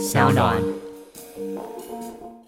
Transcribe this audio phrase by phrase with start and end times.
[0.00, 0.56] 小暖。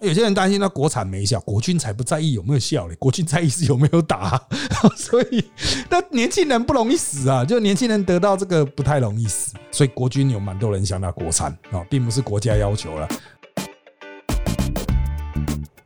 [0.01, 4.41] 有些人担心那国产没效，国军才不在意有没有效嘞，国军在意是有没有打，
[4.97, 5.45] 所以
[5.91, 13.07] 那年轻人不容易死啊，就年轻人得到这个不太容易死，所以国军有蛮多人想拿国产啊，并不是国家要求了。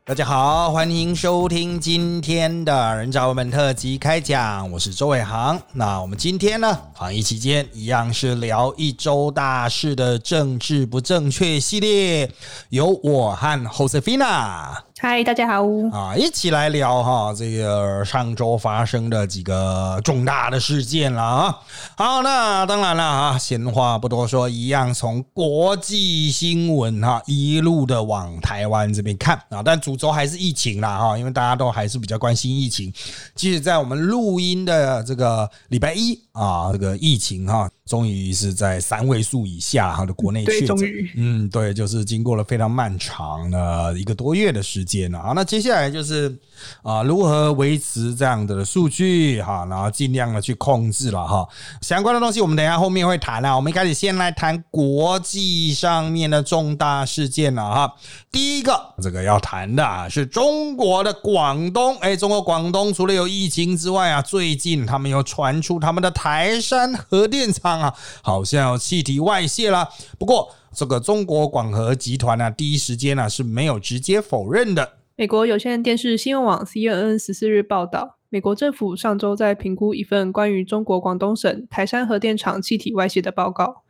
[0.08, 5.60] 大家好，欢迎收听今天的人造文本特辑开讲，我是周伟航。
[5.72, 12.30] 那我们今天呢，防疫期间一样是聊一周大事的政治不正确系列，
[12.68, 14.85] 由我和 Josefina。
[14.98, 16.16] 嗨，大家好啊！
[16.16, 21.58] 一起来聊哈，这个上周发生的几个重大的事件了啊。
[21.98, 29.62] 好，那当然了啊，闲话不多说，一样从国际新闻哈一路的往台湾这边看啊。
[29.62, 32.90] 但主轴还是疫情啦哈，因为大家都还是比较关心疫情。
[33.34, 37.70] 即使在我们录音的这个礼拜一啊，这个疫情哈。
[37.86, 40.76] 终于是在三位数以下哈的国内确诊，
[41.14, 45.32] 嗯，对，就是经过了非常漫长的一个多月的时间了啊。
[45.34, 46.36] 那接下来就是
[46.82, 51.46] 啊，如何维持这样的数据哈，然后尽量的去控制了哈。
[51.82, 53.54] 相关的东西我们等一下后面会谈啊。
[53.54, 57.94] 我们一开始先来谈国际上面的重大事件了哈。
[58.32, 67.76] 第一个，这个要谈的啊是中国的广东，哎，中国广东除了有疫情之外啊，最近他们又传出他们的台山核电厂。
[67.76, 69.88] 啊，好像有气体外泄了。
[70.18, 74.88] 不过，这个中国广核集团呢，第一时间呢是没有直接否认的。
[75.18, 83.82] 美国有线电视新闻网 CNN 十四日报道，美国政府上周在评估一份关于中国广东省台山核电厂气体外泄的报告，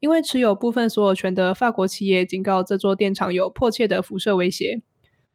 [0.00, 4.82] 因为持有部分所有权的法国企业警告这座电厂有迫切的辐射威胁。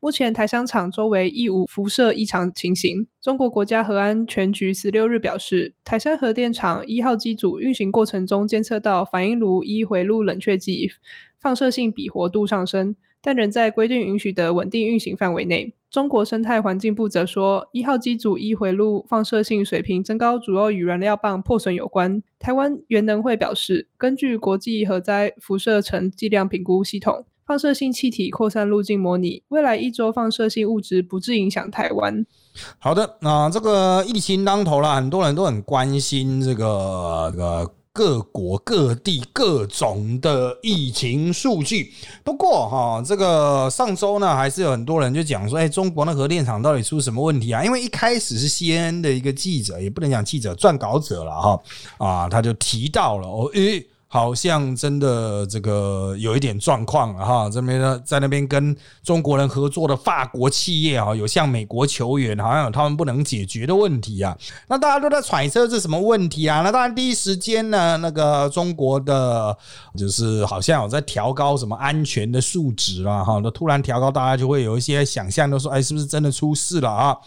[0.01, 3.07] 目前台商厂周围亦无辐射异常情形。
[3.21, 10.91] 中国国家核安全局十六日表示，台山核电厂一号机组运行过程中监测到反应炉一回路冷却剂
[11.39, 15.73] 放射性比活度上升，但仍在规定允许的稳定运行范围内。
[15.89, 22.21] 中国生态环境部则说，一号机组一回路放射性水平增高主要与燃料棒破损有关。
[22.37, 27.25] 台湾原能会表示，根据国际核灾辐射层剂量评估系统。
[27.47, 32.25] 放射性气体扩散路径模拟，未来一周放射性物质不致影响台湾。
[32.77, 41.91] 好的，那这个疫情当头了，很多人都很关心这个这个各国各地各种的疫情数据。
[42.23, 47.65] 不过哈，这个上周呢，还是有很多人就讲说，哎，中国的核电厂到底出什么问题啊？
[47.65, 51.59] 因为一开始是 CNN 的一个记者，也不能讲记者撰稿者了哈，
[51.97, 53.83] 啊，他就提到了哦，诶。
[54.09, 58.73] 好像真的这个有一点状况了哈，这边呢在那边跟
[59.03, 64.37] 中国人合作的法国企业啊，有向美国求援，好像有他们不能解决的问题啊。
[64.69, 66.61] 那大家都在揣测这什么问题啊？
[66.61, 69.55] 那当然第一时间呢，那个中国的
[69.97, 77.17] 就是好像有在调高什么安全的数值了哈，那突然调高，大家就会有一些想象，都说哎，是不是真的出事了啊？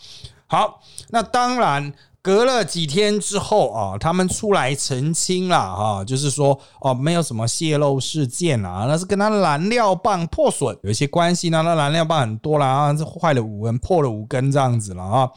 [0.47, 0.81] 好，
[1.11, 1.93] 那当然。
[2.23, 11.63] 隔了几天之后啊，他们出来澄清了哈，就是说哦，没有什么泄漏事件啊，那是跟他燃料棒破损有一些关系呢。
[11.63, 15.31] 那燃料棒很多了啊，坏了五根，破了五根这样子了啊。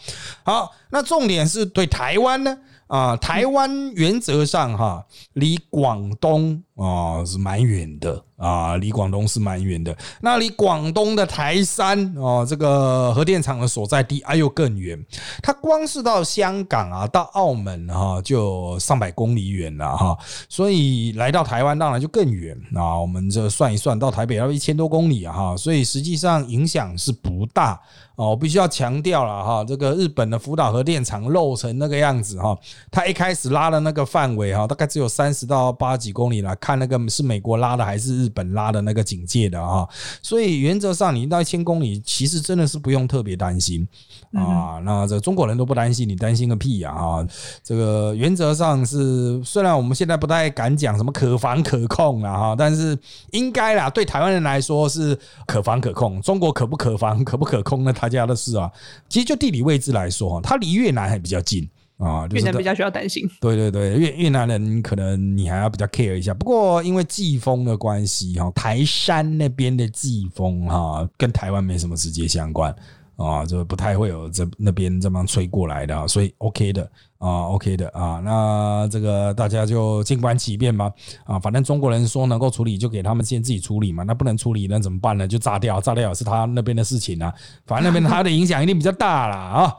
[0.44, 2.57] 好，那重点是对台湾呢。
[2.88, 9.95] 啊，台湾原则上哈，离广东啊是蛮远的啊，离广东是蛮远的。
[10.21, 15.03] 那离广东的台山哦，这个核电厂的所在地哎呦更远，
[15.41, 20.17] 它光是到香港啊，到澳门哈，就上百公里远了哈。
[20.49, 22.99] 所以来到台湾当然就更远啊。
[22.99, 27.79] 我们这算一算，到台北要一千多公里啊哈，所以实际上影响是不大。
[28.15, 32.55] 哦，我必须要强调了哈，这个日本的福岛核电厂漏成那个样子哈，
[32.91, 39.88] 它一开始拉的那个范围哈，大概只有三十到八几公里了，看那个是美国拉的还是日本拉的那个警戒的啊，
[40.21, 43.88] 所以原则上你到一千公里，其实真的是不用特别担心
[44.33, 44.79] 啊。
[44.83, 47.25] 那这中国人都不担心，你担心个屁呀哈！
[47.63, 52.97] 这个原则上是，虽然我们现在不太敢讲什么可防可控了哈，但是
[53.31, 56.21] 应该啦，对台湾人来说是可防可控。
[56.21, 57.94] 中国可不可防可不可控呢？
[57.94, 58.71] 他家的事啊，
[59.07, 61.69] 其实就地理位置来说哈，它离越南还比较近
[62.03, 63.29] 啊，越南比较需要担心。
[63.39, 66.33] 对对对，越越南人可能你还要比较 care 一下。
[66.33, 72.75] 不过因为季风的关系哈，台山那边的季风哈，跟台湾没什么直接相关。
[73.24, 76.84] 啊，就不太会有这那边这么吹过来的，所以 OK 的
[77.20, 80.92] 啊，OK 的啊，那这个大家就静观其变吧
[81.24, 85.28] 啊，反正中国人说能够处理就给他们先自己处理嘛，那不能处理那怎么办呢？
[85.28, 87.34] 就炸掉，炸掉是他那边的事情啊，
[87.66, 89.75] 反正那边他的影响一定比较大啦啊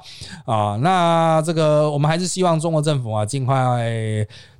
[0.46, 3.84] 啊，那这个我们还是希望中国政府啊尽快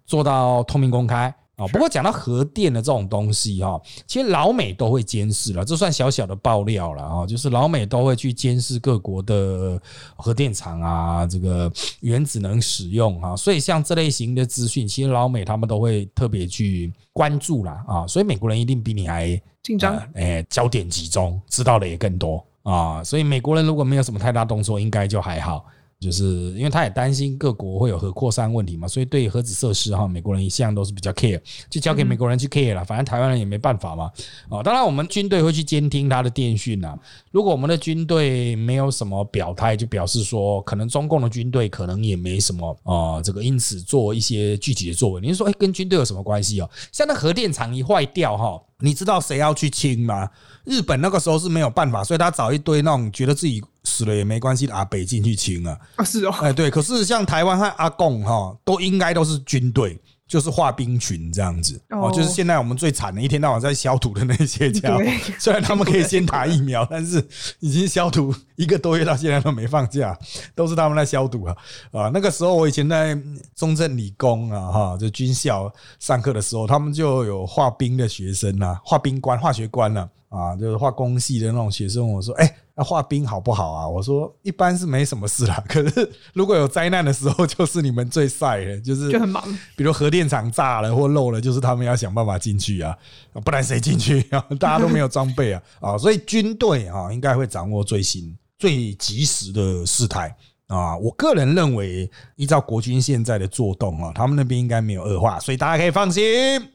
[0.05, 1.35] 做到透明公开。
[1.57, 1.67] 啊。
[1.69, 7.27] 不过讲到核电的这种东西哈，其实老美都会监视了，这算小小的爆料了啊。
[7.27, 9.81] 就是老美都会去监视各国的
[10.17, 11.71] 核电厂啊，这个
[12.01, 13.37] 原子能使用啊。
[13.37, 18.07] 所以像这类型的资讯，其实老美他们都会特别去关注啦啊。
[18.07, 23.03] 所以美国人一定比你还紧张，哎，焦点集中，知道的也更多啊。
[23.03, 25.65] 所以美国人如果没有什么太大动作，应该就还好。
[26.01, 32.85] 就是因为他也担心各国会有核扩散问题嘛，所以对核子设施哈，美国人一向都是比较 care，就交给美国人去 care 了。
[32.85, 34.11] 反正台湾人也没办法嘛。
[34.51, 36.95] 哦，当然我们军队会去监听他的电讯呐。
[37.31, 45.21] 如果我们的军队没有什么表态，就表示说可能中共的军队可能也没什么啊，这个因此做一些具体的作为。
[45.21, 46.71] 你说，哎，跟军队有什么关系哦？
[46.93, 48.63] 像那核电厂一坏掉哈。
[48.81, 50.29] 你知道谁要去清吗？
[50.65, 53.63] 日本那个时候是没有办法，所以他找一堆那种觉得自己
[53.95, 55.79] 死了也没关系的阿北进去清啊。
[55.97, 56.71] 啊，是哦，哎，对。
[56.71, 60.01] 可是像台湾和阿贡哈，都应该都是军队。
[60.27, 65.03] 就是化兵群这样子哦，就是现在我们最惨的一天到晚在消毒的那些家伙，
[65.39, 67.23] 虽然他们可以先打疫苗，但是
[67.61, 70.19] 已经消毒一个多月到现在都没放假，
[70.55, 71.55] 都是他们在消毒啊
[71.93, 72.11] 啊！
[72.13, 73.17] 那个时候我以前在
[73.55, 75.71] 中正理工啊哈，就军校
[76.01, 80.09] 上课的时候，他们就有化兵的学生呐，化兵官、化学官呢。
[80.31, 83.89] 啊，就是化工系的那种学生，我说，哎，那化冰好不好啊？
[83.89, 85.63] 我说，一般是没什么事啦。
[85.69, 89.43] 可是如果有灾难的时候， 就是你们最晒了，就是就很忙。
[89.77, 92.97] 比如核电厂炸了或漏了，就是他们要想办法进去啊，
[93.45, 94.45] 不然谁进去啊？
[94.59, 100.35] 大家都没有装备啊，啊，所以军队啊，应该会掌握最新、最及时的事态。
[100.69, 106.25] 啊，我个人认为，依照国军现在的作动啊，他们那边应该没有恶化，所以大家可以放心。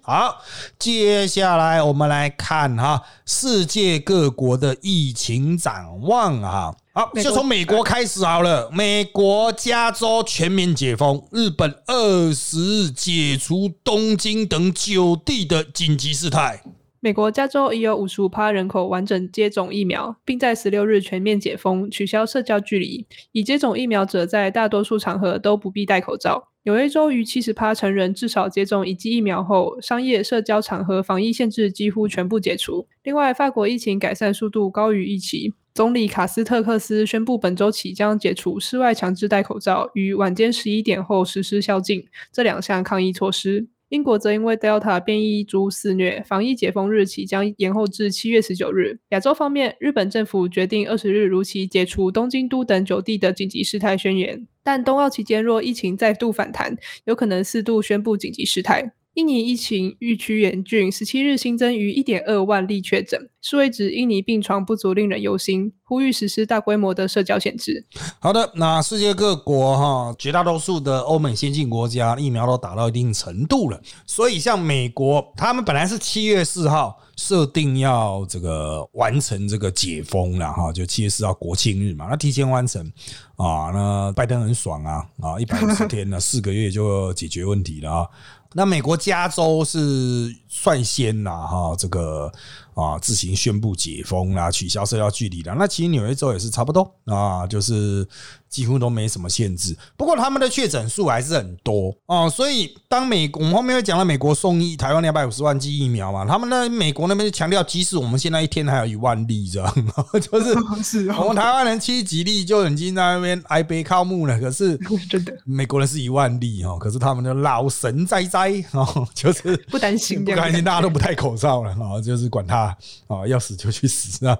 [0.01, 0.37] 好，
[0.77, 6.73] 接下来我们来看哈，世界各国的疫情展望啊。
[6.93, 8.69] 好，就从美国开始好了。
[8.71, 16.61] 美国加州全面解封，日本二十日解除东京等九地的紧急事态。
[17.01, 23.05] 美国加州已有五十五趴人口完整接种疫苗，并在十六日全面解封，取消社交距离。
[23.31, 26.49] 已接种疫苗者在大多数场合都不必戴口罩。
[26.63, 32.85] 纽约州逾七十趴成人至少接种一剂疫苗后，商业社交场合防疫限制几乎全部解除。
[33.03, 43.69] 另外，法国疫情改善速度高于预期，总理卡斯特克斯宣布本周起将解除室外强制戴口罩与晚间十一点后实施宵禁这两项抗疫措施。
[43.89, 48.99] 英国则因为 Delta 变异株肆虐，防疫解封日期将延后至七月十九日。
[49.09, 58.91] 亚洲方面，日本政府决定二十日如期解除东京都等九地的紧急事态宣言，但冬奥期间若疫情再度反弹，有可能四度宣布紧急事态。
[59.19, 67.85] 印尼疫情愈趋严峻，十七日新增逾一点二万例确诊，数位指印尼病床不足，令人忧心，呼吁实施大规模的社交限制。
[68.19, 82.89] 好的，那世界各国哈，绝大多数的欧美先进国家疫苗都打到一定程度了，所以像美国，他们本来是七月四号设定要这个完成这个解封了哈，就七月四号国庆日嘛，那提前完成
[83.35, 88.07] 啊，那拜登很爽啊啊，一百五十天呢， 四个月就解决问题了啊。
[88.53, 92.31] 那美国加州是率先呐，哈，这个
[92.73, 95.55] 啊自行宣布解封啦，取消社交距离啦。
[95.57, 98.07] 那其实纽约州也是差不多啊，就是。
[98.49, 101.95] 几乎都没什么限制，不过他们的确诊数还是很多。
[102.07, 109.75] 哦，所以当美国我们后面会讲到美国送一台湾两百五十万剂疫苗嘛，他们那美国那边就强调，即使我们现在一天还有一万例这样，
[110.19, 110.53] 就是
[111.19, 114.75] 我们台湾人七几例就已经在那边挨背靠木了，可是
[115.09, 115.33] 真的。
[115.45, 122.75] 美国人是一万例哦，可是他们的老神在在哦，就是不担心，不担心，大家都不戴口罩了啊，就是管他
[123.07, 124.37] 啊，要死就去死啊。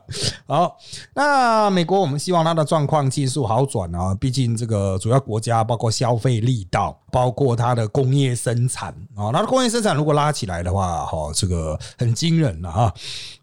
[0.48, 0.78] 好，
[1.14, 12.94] 那美国我们希望他的状况技术好转啊，毕竟这个主要国家包括消费力道，包括它的工业生产啊，它的工业生产如果拉起来的话，哈，这个很惊人了哈，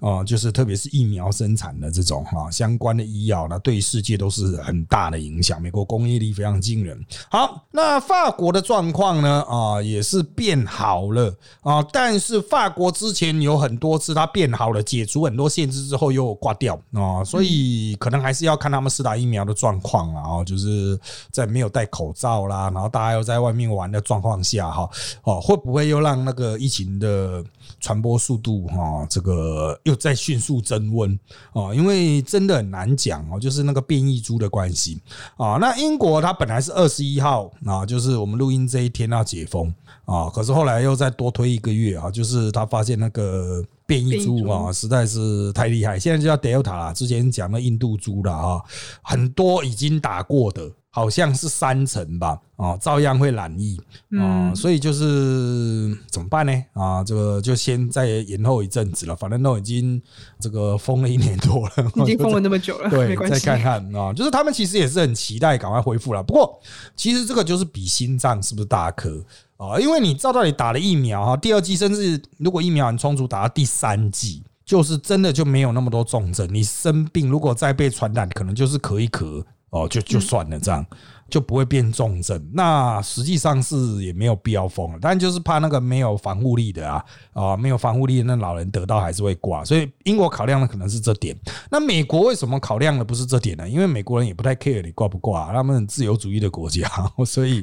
[0.00, 5.60] 啊，就是特别是疫苗生产的这种哈相关的医药，那对世界都是很大的影响。
[5.60, 6.98] 美国工业力非常惊人。
[7.30, 9.42] 好，那法国的状况呢？
[9.48, 20.98] 啊，也是变好了啊，但是法国之前有很多次它变好了，解除很多限制之后又挂掉啊，所以可能还是要看他们施打疫苗的状况啊，就是
[21.30, 24.88] 在没有戴口罩啦，然后大家又在外面玩的状况下，哈，
[25.24, 27.44] 哦，会不会又让那个疫情的
[27.80, 31.18] 传播速度哈，这个又在迅速增温
[31.52, 31.74] 啊？
[31.74, 34.98] 因为真的很难讲哦，就是那个变异株的关系
[35.36, 35.58] 啊。
[35.60, 39.74] 那英国它本来是二十一号啊，就是我们录音这一天要解封
[40.04, 43.62] 啊，可是后来又再多推一个月啊，就是他发现那个。
[43.86, 45.98] 变异株啊，实在是太厉害！
[45.98, 48.62] 现在就叫 Delta 啦，之前讲的印度株了啊，
[49.02, 50.70] 很多已经打过的。
[50.96, 53.78] 好像是三成吧，哦，照样会染疫
[54.18, 56.64] 啊，所以就是怎么办呢？
[56.72, 60.00] 啊，这个就先再延后一阵子了，反正都已经
[60.40, 61.72] 这个封了一年多了，
[62.02, 66.22] 已经封了那么久了，对，再看看啊，就是他们其实也是很期待赶快恢复了。
[66.22, 66.58] 不过，
[66.96, 69.22] 其实这个就是比心脏是不是大颗
[69.58, 69.78] 啊？
[69.78, 76.48] 因为你照道理打了疫苗哈，第二剂甚至如果疫苗很充足，打到第三剂，就是真的就没有那么多重症。
[76.50, 79.44] 你生病如果再被传染，可能就是咳一咳。
[79.76, 80.84] 哦，就就算了，这样
[81.28, 82.50] 就不会变重症。
[82.52, 89.64] 那实际上是也没有必要封了，但就是怕那个没有防护力的啊啊，没有防护力的那老人得到还是会挂。
[89.64, 91.36] 所以英国考量的可能是这点。
[91.70, 93.68] 那美国为什么考量的不是这点呢？
[93.68, 96.88] 因为美国人也不太 care 你挂不挂，他们自由主义的国家，
[97.26, 97.62] 所以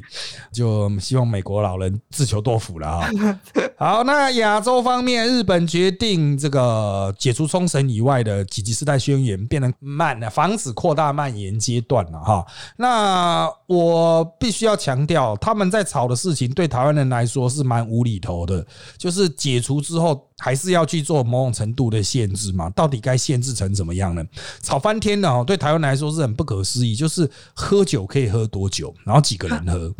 [0.52, 3.10] 就希望美国老人自求多福了啊。
[3.76, 12.46] 好，那亚洲方面，日本决定这个解除冲绳以外的紧急事态宣言，变得慢了，防止扩大蔓延阶段了哈。
[12.76, 18.64] 那我必须要强调，他们在吵的事情对台湾人来说是蛮无厘头的，
[18.98, 22.68] 就是解除之后还是要去做某种程度的限制嘛？
[22.70, 24.24] 到底该限制成怎么样呢？
[24.62, 29.94] 吵翻天了哦，对台湾来说是很不可思议，就是喝酒可以喝多久，然后几个人喝。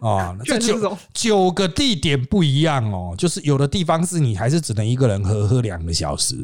[0.00, 6.34] 啊， 这九九个地点不一样哦，就是有的地方是你还是只能一个人喝，喝两个小时；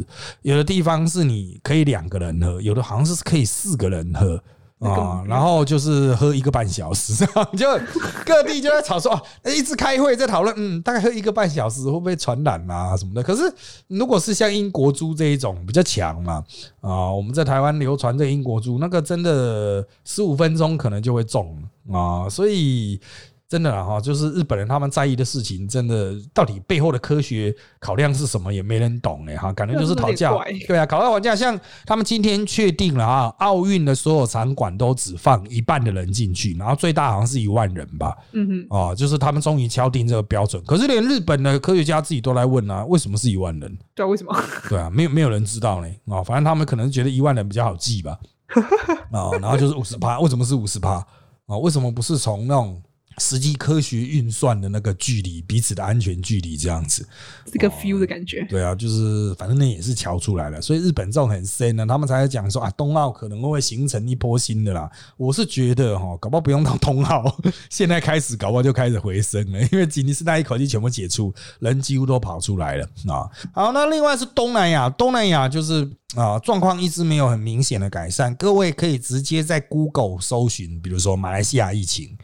[0.42, 4.40] 有的地方是你可以两个人喝，有的好像是可以四个人喝
[4.80, 5.22] 啊。
[5.26, 7.26] 然后就是喝一个半小时，
[7.56, 7.66] 就
[8.24, 13.22] 各地就在吵说，一直开会在讨论，嗯，大概喝一个半小时会不会传染啊什么的。
[13.22, 13.42] 可是
[13.88, 16.44] 如果是像英国猪这一种比较强嘛，
[16.80, 21.56] 啊，我们在台湾流传这英国猪，那个真的十五分钟可能就会中。
[21.92, 22.98] 啊，所以
[23.54, 30.32] 真的哈，就是日本人他们在意的事情，真的到底背后的科学考量是什么，也没人懂哎哈，感觉就是讨价。
[30.66, 31.36] 对啊，讨价还价。
[31.36, 38.16] 像他们今天确定了啊，奥运的所有场馆都只放一半的人进去，然后最大好像是一万人吧。
[38.32, 40.60] 嗯哼，啊，就是他们终于敲定这个标准。
[40.64, 43.78] 可是连日本的科学家自己都来问啊，为什么是一万人？
[43.94, 44.36] 对啊，为什么？
[44.68, 45.86] 对啊，没有没有人知道呢。
[46.08, 48.18] 啊，反正他们可能觉得一万人比较好记吧。
[49.12, 50.94] 啊，然后就是五十趴，为什么是五十趴？
[51.46, 52.82] 啊，为什么不是从那种
[53.18, 57.06] 实际科学运算的那个距离，彼此的安全距离这样子？
[57.46, 58.44] 这个 feel 的感觉。
[58.48, 64.90] 对啊，就是反正那也是瞧出来了，所以日本这种很深呢，他们才讲说啊，冬奥可能会形成一波新的啦。
[65.16, 67.36] 我是觉得哈，搞不好不用到冬奥，
[67.70, 73.28] 现在开始搞不好就开始回升了， 因为吉尼斯那一口气全部解除，人几乎都跑出来了啊。
[73.52, 75.90] 好，那另外是东南亚，东南亚就是。
[76.14, 78.32] 啊，状况一直没有很明显的改善。
[78.36, 82.16] 各位可以直接在 Google 搜寻，比如说马来西亚疫情、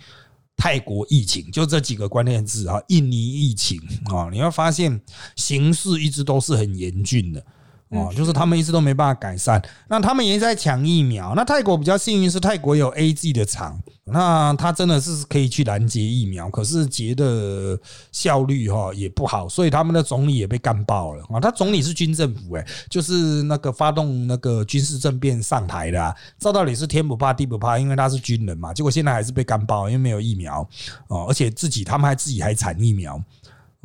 [0.61, 3.81] 泰国疫情，就这几个关键字啊，印尼疫情
[4.13, 5.01] 啊，你会发现
[5.35, 7.43] 形势一直都是很严峻的。
[7.91, 11.35] 哦，就是他们一直都没办法改善，那他们也在抢疫苗。
[11.35, 17.77] 那泰国比较幸运是泰国有 A G 的厂，那他真的是可以去拦截疫苗，可是截的
[18.13, 21.41] 效率哈也不好，所以他们的总理也被干爆了啊。
[21.41, 28.73] 他总理是军政府哎，就是那个发动那个军事政变上台的，照道理是天不怕地不怕，因为他是军人嘛。
[28.73, 30.61] 结果现在还是被干爆，因为没有疫苗
[31.09, 33.21] 哦，而且自己他们还自己还产疫苗。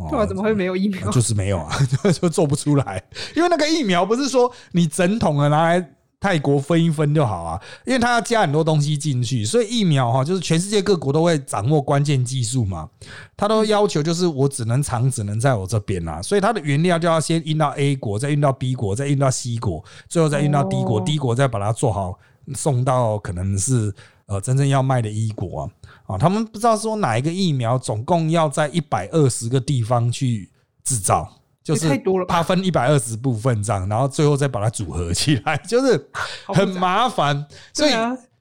[0.09, 1.09] 对怎么会没有疫苗？
[1.11, 1.73] 就是没有啊，
[2.21, 3.01] 就做不出来。
[3.35, 12.89] 因为那个疫苗不是说你整桶的拿来泰国分一分就好啊，因为它要加很多东西进去，所以疫苗哈，就是全世界各国都会掌握关键技术嘛。
[13.37, 22.17] 它都要求就是我只能藏，只能在我这边啊，所以它的原料就要先运到 A 国，再运到 B 国，再运到 C 国，最后再运到 D 国，D 国再把它做好，
[22.55, 23.93] 送到可能是
[24.25, 25.69] 呃真正要卖的 E 国啊。
[26.07, 30.51] 啊，他们不知道说哪一个疫苗总共要在一百二十个地方去
[30.83, 31.27] 制造，
[31.63, 31.89] 就是
[32.27, 36.09] 它分一百二十部分这样，然后最后再把它组合起来， 就是
[36.47, 37.45] 很麻烦。
[37.73, 37.91] 所以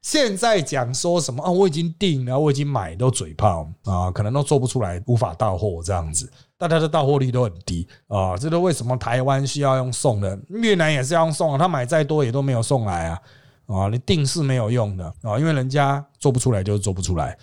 [0.03, 8.37] 现在讲说什么啊，我已经订了，我已经买，都嘴炮啊，可能都做不出来，无法到货这样子，大家的到货率都很低啊。
[8.37, 13.19] 这都为什么台湾需要用送的，越南也是要用送，他买再多也都没有送来啊。
[13.67, 17.37] 啊，你定是没有用的啊，因为人家做不出来就是做不出来。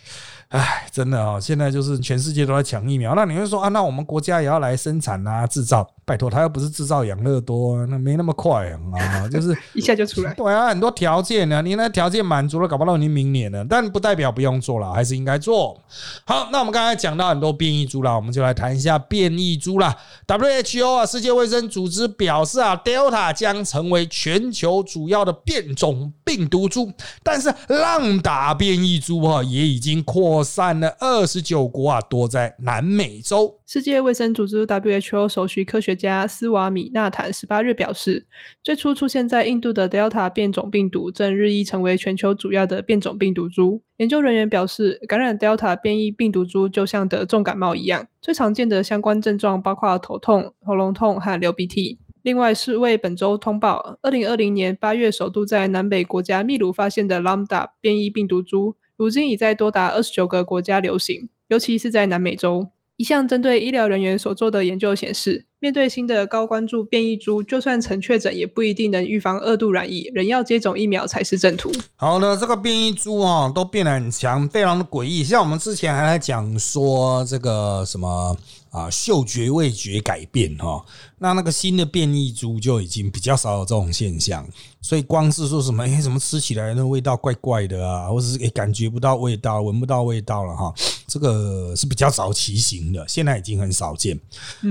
[0.51, 5.88] 唉，真的啊，现在就是全世界都在抢疫苗，那你会说啊，那我们国家也要来生产啊，制造？
[6.03, 10.34] 拜托，他又不是制造养乐多，那没那么快啊，就是 一下就出来。
[10.34, 15.79] 对啊，很多条件呢，你那条件满足了，搞不到你明年呢，但不代表不用做了，还是应该做。
[16.25, 19.96] 好，那我们刚才讲到很多变异株了，我们就来谈一下变异株啦。
[20.27, 26.91] WHO 啊，世界卫生组织表示啊，Delta 将成为全球主要的变种病毒株，
[27.24, 30.41] 但是浪打变异株啊，也已经扩。
[30.44, 33.60] 散了二十九国啊，多在南美洲。
[33.66, 38.26] 世界卫生组织 WHO 首席科学家斯瓦米纳坦十八日表示，
[38.64, 43.82] 最初出现在印度的 Delta 变种病毒正日益成为全球主要的变种病毒株。
[43.98, 52.00] 研究人员表示，感染 Delta 变异病毒株就像得重感冒一样，最常见的相关症状包括头痛、喉咙痛和流鼻涕。
[52.24, 62.67] 另外，世卫本周通报，二零二零年八月首度在南北国家秘鲁发现的 Lambda 变异病毒株，如今已在多达二十九个国家流行，尤其是在南美洲。
[62.98, 71.72] 一项针对医疗人员所做的研究显示，面对新的高关注变异株，就算曾确诊，也不一定能预防二度染疫，仍要接种疫苗才是正途。
[71.96, 75.24] 好的，这个变异株啊，都变得很强，非常的诡异。
[75.24, 78.38] 像我们之前还在讲说这个什么
[78.70, 80.86] 啊，嗅觉、味觉改变哈。
[81.24, 84.44] 那那个新的变异株就已经比较少有这种现象，
[84.82, 90.74] 所以光是说什么哎，什么吃起来那味道怪怪的啊，或者是诶感觉不到味道、闻不到味道了哈，
[91.06, 94.20] 这个是比较早期型的，现在已经很少见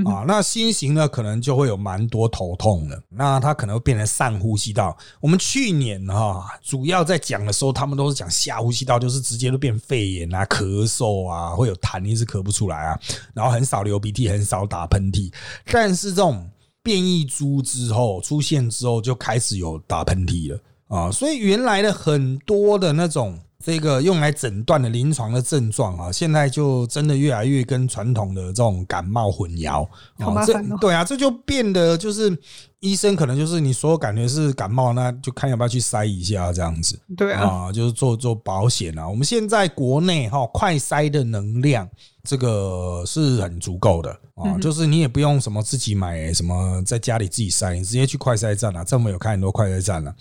[0.04, 0.24] 啊。
[0.26, 4.98] 那新型呢，可能就会有蛮多头痛的，那它可能会变成上呼吸道。
[5.20, 12.98] 我们去年哈主要在讲的时候，他们都是讲下呼吸道，就是直接都变肺炎啊、咳嗽啊，会有痰一直咳不出来啊，
[13.34, 15.32] 然后很少流鼻涕，很少打喷嚏，
[15.70, 16.39] 但是这种。
[16.82, 20.58] 变异株之后出现之后，就开始有打喷嚏了
[20.88, 21.10] 啊！
[21.10, 29.86] 所以原来的很多的那种这个用来诊断的临床的症状啊，现在就真的越来越跟传统的这种感冒混淆
[30.18, 30.44] 啊！
[30.44, 32.36] 这对啊，这就变得就是
[32.80, 36.98] 医生可能就是你所有感觉是感冒，那就看要不要去筛一下这样子。
[37.16, 39.08] 对啊，就是做做保险啊。
[39.08, 41.88] 我们现在国内哈快筛的能量。
[42.22, 50.14] 这个是很足够的啊，就是你也不用什么自己买什么在家里自己筛，你直接去快筛站啊，政府有开很多快筛站了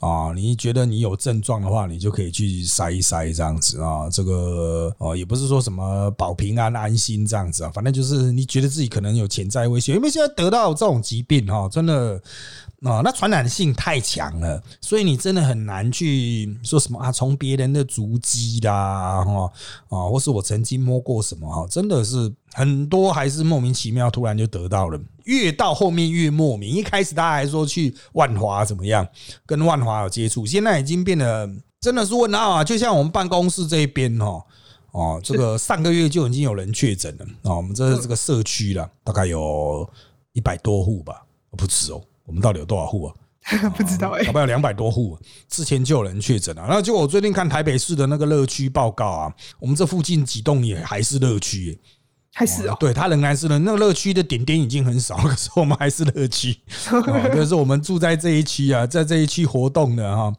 [0.00, 0.34] 啊。
[0.34, 4.06] 你觉得你有症状的话，你就可以去筛一筛这样子啊。
[4.10, 12.05] 这个哦，也不是说什么保平安安心这样子啊，反正就是你觉得自己可能有潜在危险，因为现在得到这种疾病哈，真的。
[12.82, 19.50] 啊，那传染性太强了，所以你真的很难去说什么啊，从别人的足迹啦，哈
[19.88, 26.70] 啊，或是我曾经摸过什么哈，真的是很多还是莫名其妙突然就得到了，越到后面越莫名。
[26.70, 29.06] 一开始大家还说去万华怎么样，
[29.44, 32.64] 跟万华有接触，现在已经变得真的是问号啊！
[32.64, 34.44] 就像我们办公室这一边哈，
[34.92, 39.88] 哦，这个上个月就已经有人确诊了啊，我们这这个社区了，大概有
[40.32, 41.25] 一百多户吧，
[41.56, 42.00] 不止哦。
[42.24, 43.14] 我们到底有多少户啊？
[43.76, 45.16] 不知道哎，大概有两百多户。
[45.48, 51.80] 之前就有人确诊了，然后就我最近看台北市的那个乐区报告啊，我们这附近几栋也还是乐区，
[52.34, 53.56] 还是哦，对，它仍然是的。
[53.60, 56.58] 那个乐区的点点已经很少， 可是我们还是乐区，
[57.32, 60.32] 就是我们住在这一区啊，在这一区活动的哈。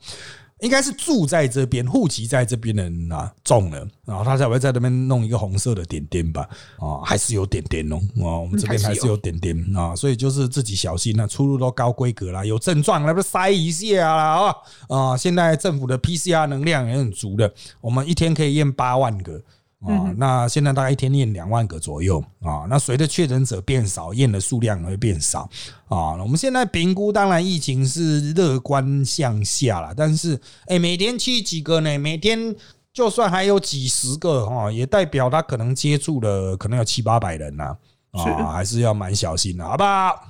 [0.59, 6.49] 应该是住在这边、户籍在这边的人啊中了，然后他才会在那边弄一个红色的点点吧？
[6.79, 14.55] 啊，还是有点点哦，啊，我们这边还是有点点啊，所以就是自己小心啊，出入都高规格啦，有症状那不筛一下啦啊
[14.89, 15.17] 啊！
[15.17, 19.41] 现在政府的 PCR 能量也很足的，我们一天可以验八万个。
[19.85, 22.65] 啊，那现在大概一天验两万个左右啊。
[22.67, 25.47] 那随着确诊者变少，验的数量也会变少
[25.87, 26.13] 啊。
[26.15, 31.95] 我们现在评估，当然疫情是乐观向下了，但是哎，每天去几个呢？
[31.99, 32.55] 每天
[32.91, 37.77] 就算还有几十个哈，也代表他可能接触了可能有七八百人呐
[38.13, 39.89] 啊，还是要蛮小心的，好不好？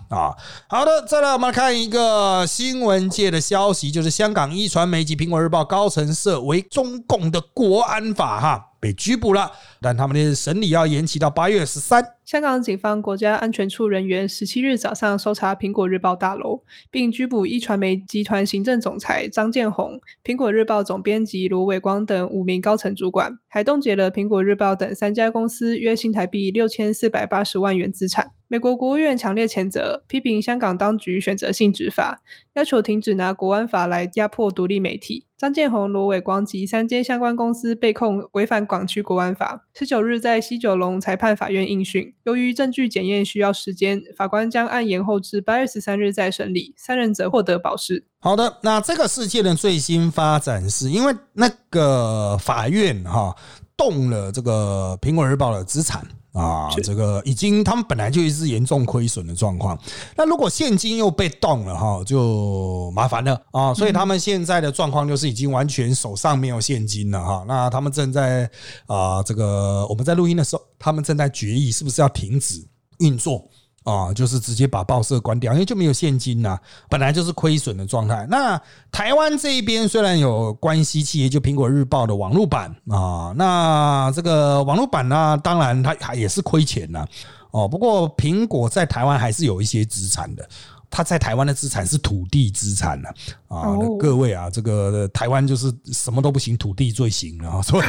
[0.09, 0.35] 啊，
[0.67, 8.65] 好的，再来我们看一个新闻界的消息，就是香港一传媒及苹果日报高层社为中共的国安法哈。
[8.87, 12.01] 被拘捕了，但他们的审理要延期到八月十三。
[12.23, 28.31] 香港警方国家安全处人员十七日早上搜查苹果日报大楼，并拘捕一传媒集团行政总裁张建宏、苹果日报总编辑罗伟光等五名高层主管，还冻结了苹果日报等三家公司约新台币六千四百八十万元资产。
[28.49, 32.21] 美国国务院强烈谴责，批评香港当局选择性执法，
[32.53, 35.25] 要求停止拿国安法来压迫独立媒体。
[35.37, 39.65] 张建宏、罗伟光及三间相关公司被控违反港区国安法。
[39.73, 46.73] 十九日在西九龙裁判法院应讯，由于证据检验需要时间，法官将案延后至八月十三日再审理。
[46.77, 48.05] 三人则获得保释。
[48.19, 53.35] 好的，那这个事件的最新发展是因为那个法院哈
[53.75, 56.03] 动了这个苹果日报的资产。
[56.37, 59.77] 啊，这个已经他们本来就一直严重亏损的状况，
[60.15, 63.73] 那如果现金又被动了哈，就麻烦了啊。
[63.73, 67.43] 所以他们现在的状况就是已经完全手上没有现金了哈。
[67.47, 68.49] 那他们正在
[68.85, 72.63] 啊，这个我们在录音的时候，他们正在决议是不是要停止
[72.99, 73.49] 运作
[73.87, 78.27] 啊，就是直接把报社关掉，因为就没有现金呐，本来就是亏损的状态。
[78.29, 87.07] 那台湾这一边虽然有关系企业，就苹果日报的网络版啊，那这个网络版呢，当然它还也是亏钱呐。
[87.51, 90.45] 哦，不过苹果在台湾还是有一些资产的。
[90.89, 93.13] 他在台湾的资产是土地资产啊
[93.47, 97.87] 啊，各位啊，这个台湾就是什么都不行，土地最行了啊， 所以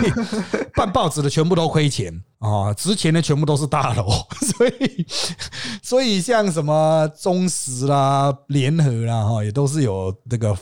[0.75, 4.09] 办报纸的全部都亏钱啊，值钱的全部都是大楼，
[4.57, 5.07] 所以
[5.83, 10.57] 所以像什么中石啦、联合啦哈，也都是有这个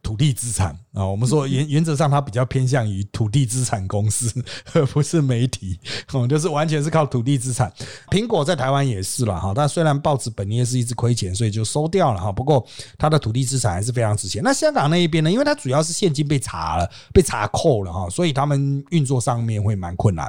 [0.00, 1.04] 土地资产啊。
[1.04, 4.32] 我们说原原则上，它比较偏向于土地资产公司，
[4.74, 5.76] 而不是媒体
[6.12, 7.72] 哦，就是完全是靠土地资产。
[8.12, 11.80] 苹果在台湾也是了哈，但虽然报纸本业是一直亏钱，所以就收。
[11.80, 12.62] 收掉了哈，不过
[12.98, 14.42] 它的土地资产还是非常值钱。
[14.44, 15.32] 那香港那一边呢？
[15.32, 20.26] 因为它主要是现金被查了、被查扣了哈，所以他们运作上面会蛮困难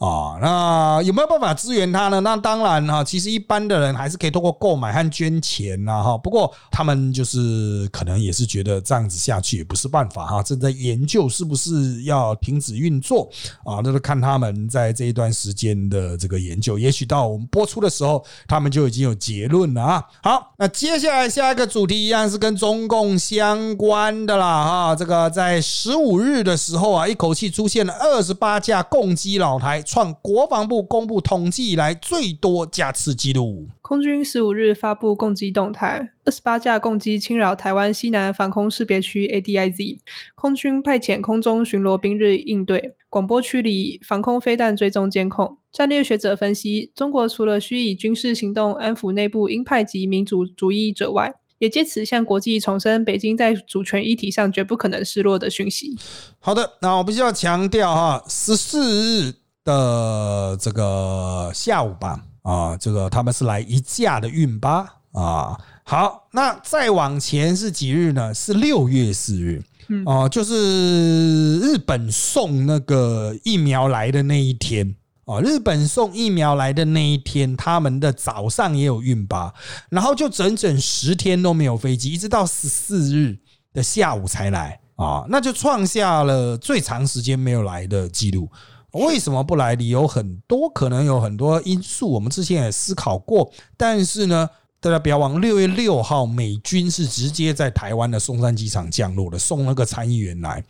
[0.00, 0.36] 啊。
[0.42, 2.18] 那有没有办法支援它呢？
[2.18, 6.18] 那当然哈，其实一般的人还是可以通过购买和捐钱呐哈。
[6.18, 13.30] 不过他们就是可能也是觉得这样子下去也不是办法哈，正在研究是不是要停止运作
[13.64, 13.80] 啊。
[13.82, 20.04] 那就看他们在这一段时间的这个研究，也许到我们播出的时候，他们就已经有结论了啊。
[20.22, 20.98] 好，那接。
[20.98, 33.68] 下来下一个主题一样是跟中共相关的啦哈，这个在十五日的时候啊，一口气出现了二十八架攻击老台，创国防部公布统计以来最多架次记录。
[33.88, 40.00] 空军十五日发布攻击动态，二十八架攻击侵扰台湾西南防空识别区 （ADIZ），
[40.34, 45.56] 空军派遣空中巡逻兵日应对，广播区里防空飞弹追踪监控。
[45.72, 55.96] 战略学者分析，中国除了需以军事行动安抚内部鹰派及民主主义者外，也借此向国际重申北京在主权议题上绝不可能失落的讯息。
[56.40, 62.26] 好的，那我必须要强调哈，十四日的这个下午吧。
[62.42, 65.58] 啊，这个他们是来一架的运八啊。
[65.84, 68.34] 好，那再往前是几日呢？
[68.34, 69.62] 是六月四日，
[70.04, 75.40] 哦，就是日本送那个疫苗来的那一天啊。
[75.40, 79.54] 日本送疫苗来的那一天，他们的早上也有运八，
[79.88, 83.38] 然后就整整十天都没有飞机，一直到十四日
[83.72, 88.50] 的下午才来啊，那就创下了最长时间没有来的记录。
[88.92, 89.74] 为什么不来？
[89.74, 92.10] 理由很多，可能有很多因素。
[92.10, 94.48] 我们之前也思考过，但是呢，
[94.80, 100.64] 大家不要忘，六月六号美军是直接在台湾的松山机场降落的，送那个参议员来。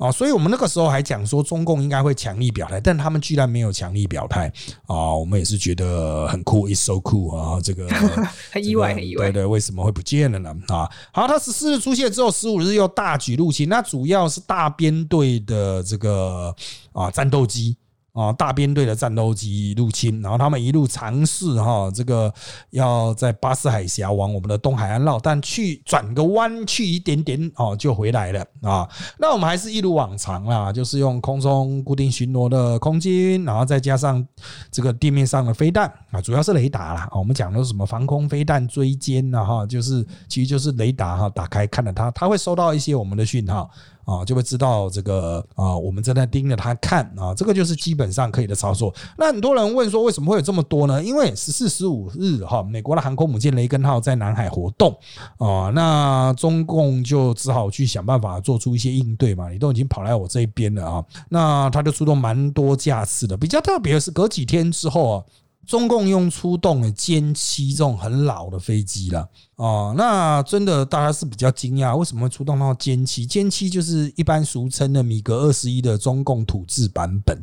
[0.00, 4.50] 啊，所以我们那个时候还讲说中共应该会强力表态，但他们居然没有强力表态
[4.86, 5.14] 啊！
[5.14, 7.60] 我们也是觉得很酷，is so cool 啊！
[7.62, 7.86] 这个
[8.50, 10.56] 很意外，很意外，对对，为什么会不见了呢？
[10.68, 16.54] 啊，好，他十四日出现之后，十五日又大举入侵，那主要是大编队的这个
[16.92, 17.76] 啊战斗机。
[18.12, 22.32] 啊，大编队的战斗机入侵，然后他们一路尝试哈，这个
[22.70, 28.88] 要在巴士海峡往我们的东海岸绕，但去转个弯去一点点哦，就回来了啊。
[29.18, 34.26] 那我们还是一如往常啦，就是用空中固定巡逻的空军，然后再加上
[34.70, 37.08] 这个地面上的飞弹啊，主要是雷达啦。
[37.12, 43.70] 我们讲的是什么防空飞弹追歼啊，哈，就是其实就是雷达哈，打开看了它，它会收到一些我们的讯号。
[44.10, 48.92] 啊，就会知道这个啊，我们正在盯着它看啊，这个就是基本上可以的操作。
[49.16, 51.00] 那很多人问说，为什么会有这么多呢？
[51.00, 54.92] 因为十四、十五日哈，美国的航空母舰雷根号在南海活动
[55.38, 59.48] 啊，那中共就只好去想办法做出一些应对嘛。
[59.48, 63.36] 你都已经跑来我这边了啊，那他就出动蛮多架次的。
[63.36, 65.24] 比较特别的是，隔几天之后啊。
[65.70, 73.24] 中共用出动了歼七这种很老的飞机了哦，那真的大家是比较惊讶，为什么会出动到歼七？
[73.24, 77.38] 歼七就是一般俗称的米格二十一的中共土制版本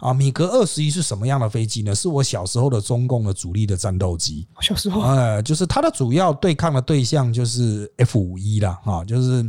[0.00, 0.12] 啊。
[0.12, 1.94] 米格二十一是什么样的飞机呢？
[1.94, 4.48] 是我小时候的中共的主力的战斗机。
[4.60, 9.48] 小时候，呃，就是它的主要对抗的对象就是 F 五一啦，哈，就是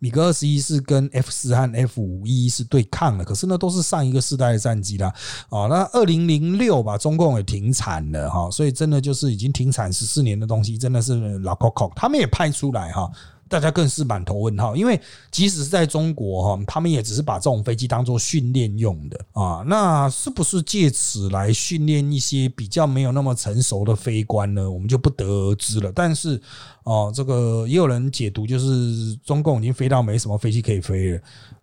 [0.00, 5.10] 米格二十一是跟 F 四和 F 五一是对抗的，可是呢都是上一个世代的战机啦。
[5.48, 7.69] 哦，那二零零六吧，中共也停。
[7.70, 13.08] 停产了哈，所以真的就是已经停产十四年的东西，真的是老 Coco，他们也派出来哈，
[13.48, 24.68] 大家更是满头问号，因为即使是在中国哈，他们也只是把这种飞机当做训练用的啊，那是不是借此来训练一些比较没有那么成熟的飞官呢？
[24.68, 25.92] 我们就不得而知了。
[25.94, 26.40] 但是
[26.82, 31.20] 哦，这个也有人解读，就是中共已经飞到没什么飞机可以飞了。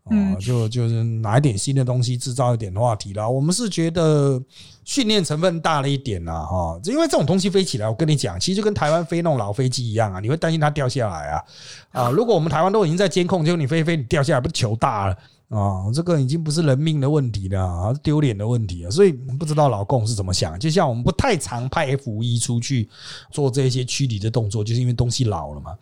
[0.10, 3.28] 哦，就就是拿一点新的东西制造一点话题啦。
[3.28, 4.42] 我们是觉得
[4.84, 11.44] 训练成分大了一点啦，哈，因为这种东西飞起来，我跟你讲，其实就跟台湾飞那种老飞机一样啊，你会担心它掉下来啊
[11.92, 12.10] 啊！
[12.10, 15.18] 如果我们台湾都已经在监控，就你飞飞你掉下来，不是球大了
[15.50, 20.60] 啊，这个已经不是人命的问题了啊，丢脸的问题啊，所以不知道老共是怎么想。
[20.60, 22.88] 就像我们不太常派 F 五一出去
[23.32, 25.76] 做这些驱离的动作，就是因为东西老了嘛。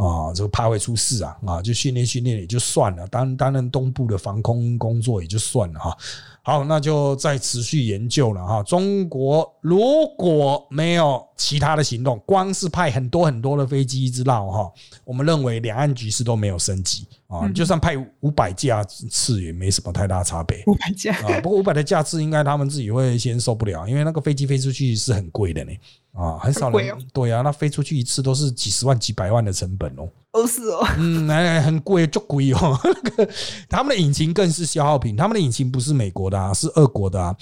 [0.00, 1.36] 啊，这个怕会出事啊！
[1.46, 5.96] 啊，就训练训练也就算了，担担任东部的防空工作也就算了哈。
[6.42, 8.62] 好，那就再持续研究了哈。
[8.62, 9.78] 中国如
[10.16, 14.72] 果没有其他的行动，光是派很多很多的飞机一直绕哈，
[15.04, 17.46] 我们认为两岸局势都没有升级啊。
[17.50, 20.62] 就算派五百架次也没什么太大差别。
[20.66, 25.72] 五百架啊，不过五百的架次应该他们自己会先受不了，因为那个飞机飞出去是很贵的呢。
[26.12, 30.08] 啊，很少人对啊，那飞出去一次都是几十万、几百万的成本哦。
[30.32, 32.78] 哦，是哦，嗯，哎，很贵，就贵哦。
[32.84, 33.28] 那个
[33.68, 37.36] 他们的引擎更是消耗品，他们的引擎不是美国的啊，是俄国的啊。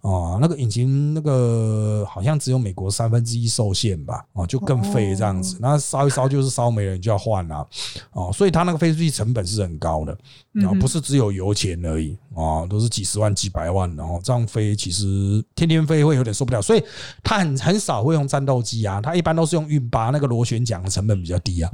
[0.00, 4.24] 哦，那个引擎那个好像只有美国三分之一受限吧？
[4.32, 5.58] 哦，就更废这样子。
[5.60, 7.68] 那烧一烧就是烧没了，就要换了。
[8.12, 10.16] 哦，所以它那个飞出去成本是很高的，
[10.52, 13.94] 然后不是只有油钱而已啊，都是几十万、几百万。
[13.96, 16.82] 然后这样飞，其实天天飞会有点受不了，所以
[17.22, 21.70] 它很很少会用战斗机啊，它一般都是用运八，那个螺旋桨的成本比较低啊。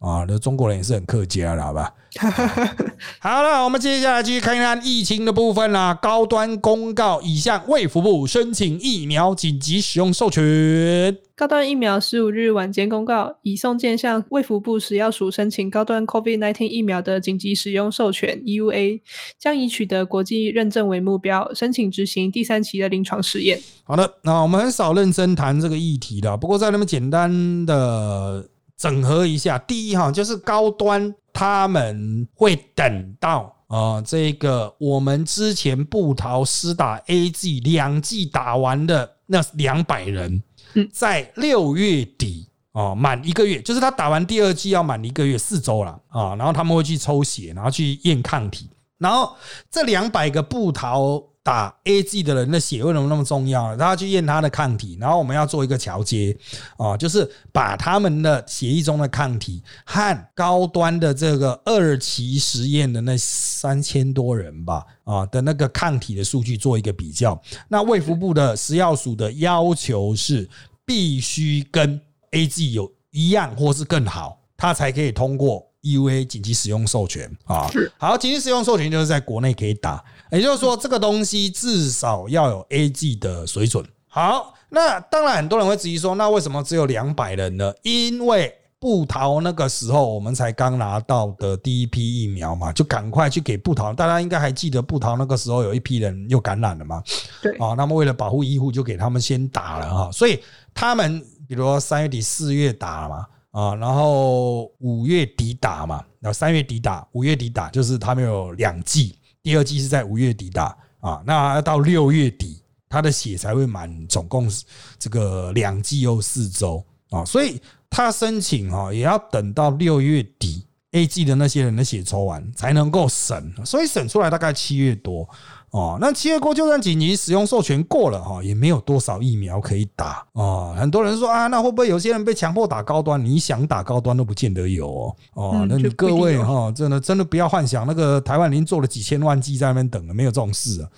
[0.00, 1.92] 啊，那中国人也是很客家了，好吧？
[3.20, 5.92] 好了，我们接下来继续看一看疫情的部分啦。
[5.92, 11.14] 高端公告已向卫福部申请疫苗紧急使用授权。
[11.36, 19.02] 高端疫苗十五日晚间公告，已送件向卫福部食药署申请高端 COVID-19 疫苗的紧急使用授权 （EUA），
[19.38, 23.60] 将以取得国际认证为目标，申请执行第三期的临床试验。
[23.84, 28.48] 好的，那我们很少认真谈这个议题的，不过在那么简单的。
[28.80, 40.42] 整合一下，第一哈就是高端他们会等到啊这个我们之前布桃施打 A G 两剂打完的那两百人，
[40.90, 49.36] 在六月底哦满一个月，就是他打完第二剂要满一个月四周了啊，然后他们会去抽血，然后去验抗体，然后
[49.70, 51.22] 这两百个布桃。
[51.42, 53.74] 打 A G 的人的血为什么那么重要？
[53.76, 56.36] 他要去验他的抗体，然后我们要做一个桥接
[56.76, 67.40] 啊，就是把他们的血液中的抗体和高端的这个二期实验的那三千多人吧啊的那个抗体的数据做一个比较。
[67.68, 70.46] 那卫福部的食药署的要求是
[70.84, 71.98] 必须跟
[72.32, 75.69] A G 有一样或是更好，它才可以通过。
[75.82, 83.84] EUA 紧急使用授权啊，好，紧急使用授权就是在国内可以打，也就是说这个东西至少要有 AG 的水准。
[84.06, 87.72] 好，那当然很多人会质疑说，那为什么只有两百人呢？
[87.82, 93.92] 因为布桃那个时候我们才刚拿到的第一批疫苗嘛，就赶快去给布桃。
[93.94, 97.02] 大家应该还记得布桃那个时候有一批人又感染了嘛？
[97.40, 100.10] 对啊，那么为了保护医护，就给他们先打了哈。
[100.12, 100.42] 所以
[100.74, 103.26] 他们比如说三月底四月打了嘛。
[103.50, 114.64] 啊，然后五月底打嘛，然后三月底打，五月底打，就是他们有两季，第二季是在五月底打啊，那要到六月底，他的血才会满，总共是
[114.98, 125.28] 这个两季又四周啊，所以他申请哈，也要等到六月底 A 季的那些人的血抽完才能够审，所以审出来大概七月多。
[125.70, 130.74] 哦，那七月过就算紧急使用授权过了哈，也没有多少疫苗可以打哦。
[130.76, 133.24] 很多人说啊，那会不会有些人被强迫打高端？
[133.24, 135.16] 你想打高端都不见得有哦。
[135.34, 140.88] 哦，那你各位哈，真的真的不要幻想那个台湾已经做了几千万剂在那边等了，没有这种事啊。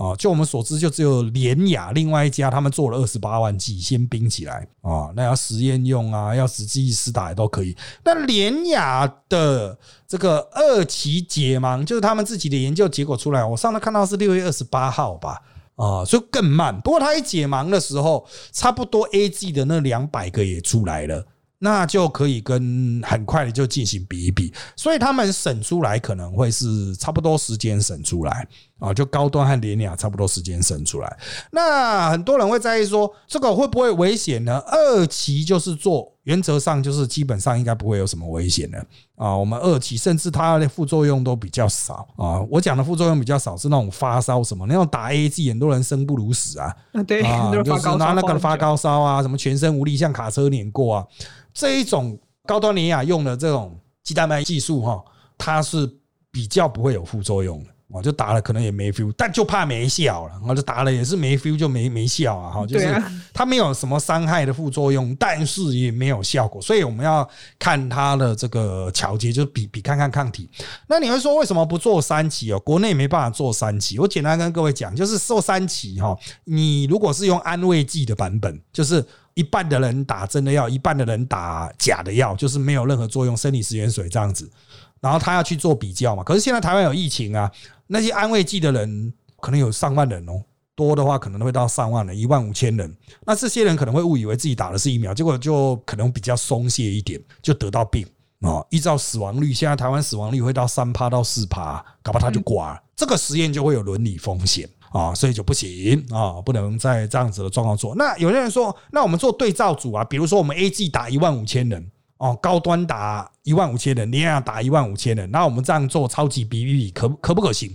[0.00, 7.76] 啊，就我们所知，就只有联雅另外一家，他们做了二十八万剂，先冰起来啊，那要实验用啊，要实际试打也都可以。
[8.02, 15.42] 那联雅的这个二期解盲，就是他们自己的研究结果出来，我上次看到是六月二十八号吧，
[15.76, 16.80] 啊，所以更慢。
[16.80, 21.26] 不过他一解盲的时候，差不多 A G 的那两百个也出来了。
[21.62, 28.48] 那就可以跟很快的就进行比一比，所以他们审出来可能会是差不多时间审出来
[28.80, 31.18] 啊，就高端和联雅差不多时间生出来。
[31.52, 34.58] 那很多人会在意说，这个会不会危险呢？
[34.66, 38.78] 二期就是做，原则上就是基本上应该不会有什么危险的
[39.16, 39.36] 啊。
[39.36, 42.40] 我们二期甚至它的副作用都比较少啊。
[42.50, 46.74] 我讲的副作用比较少是那种发烧什么，那种打 A G 很多人生不如死啊。
[46.92, 47.22] 啊，对，
[47.62, 51.06] 就是拿那个发高烧啊，什么全身无力，像卡车碾过啊。
[51.52, 55.04] 这一种高端尼亚用的这种鸡蛋白技术哈，
[55.36, 55.86] 它是
[56.30, 57.70] 比较不会有副作用的。
[57.92, 60.34] 我就打了，可能也没 feel，但就怕没效了。
[60.46, 62.50] 我就打了，也是没 feel，就没没效啊。
[62.50, 63.02] 哈，就是
[63.34, 66.62] 它没有什么伤害的副作用，但是也没有效果。
[66.62, 70.48] 所以我们要看它的这个桥接，就比比看看抗体。
[70.86, 72.58] 那你会说为什么不做三期哦？
[72.60, 73.98] 国内没办法做三期。
[73.98, 79.04] 我简单跟各位讲，就是做三期哈，你如果是用安慰剂的版本，就是。
[79.34, 84.50] 一半的人打真的药，一半的人打假的药，就是没有任何作用，生理食盐水这样子。
[85.00, 86.22] 然后他要去做比较嘛。
[86.22, 87.50] 可是现在台湾有疫情啊，
[87.92, 90.40] 那些安慰剂的人可能有上万人哦，
[90.76, 92.96] 多的话可能会到上万人，一万五千人。
[93.26, 98.06] 那这些人可能会误以为自己打的是疫苗，结果就可能比较松懈一点，就得到病
[98.42, 98.64] 哦。
[98.70, 102.80] 依照死亡率，现在台湾死亡率会到三趴到四趴，搞不好他就挂。
[102.94, 104.68] 这个实验就会有伦理风险。
[104.92, 107.94] 啊，所以就不行啊，不能在这样子的状况做。
[107.94, 111.88] 那有些人说，那我们做对照组啊，比如说我们 A G 打一万五千人
[112.20, 117.74] 哦，高端打一万五千人，你也要打一万五千人，那我们这样做超级比比比可可不可行？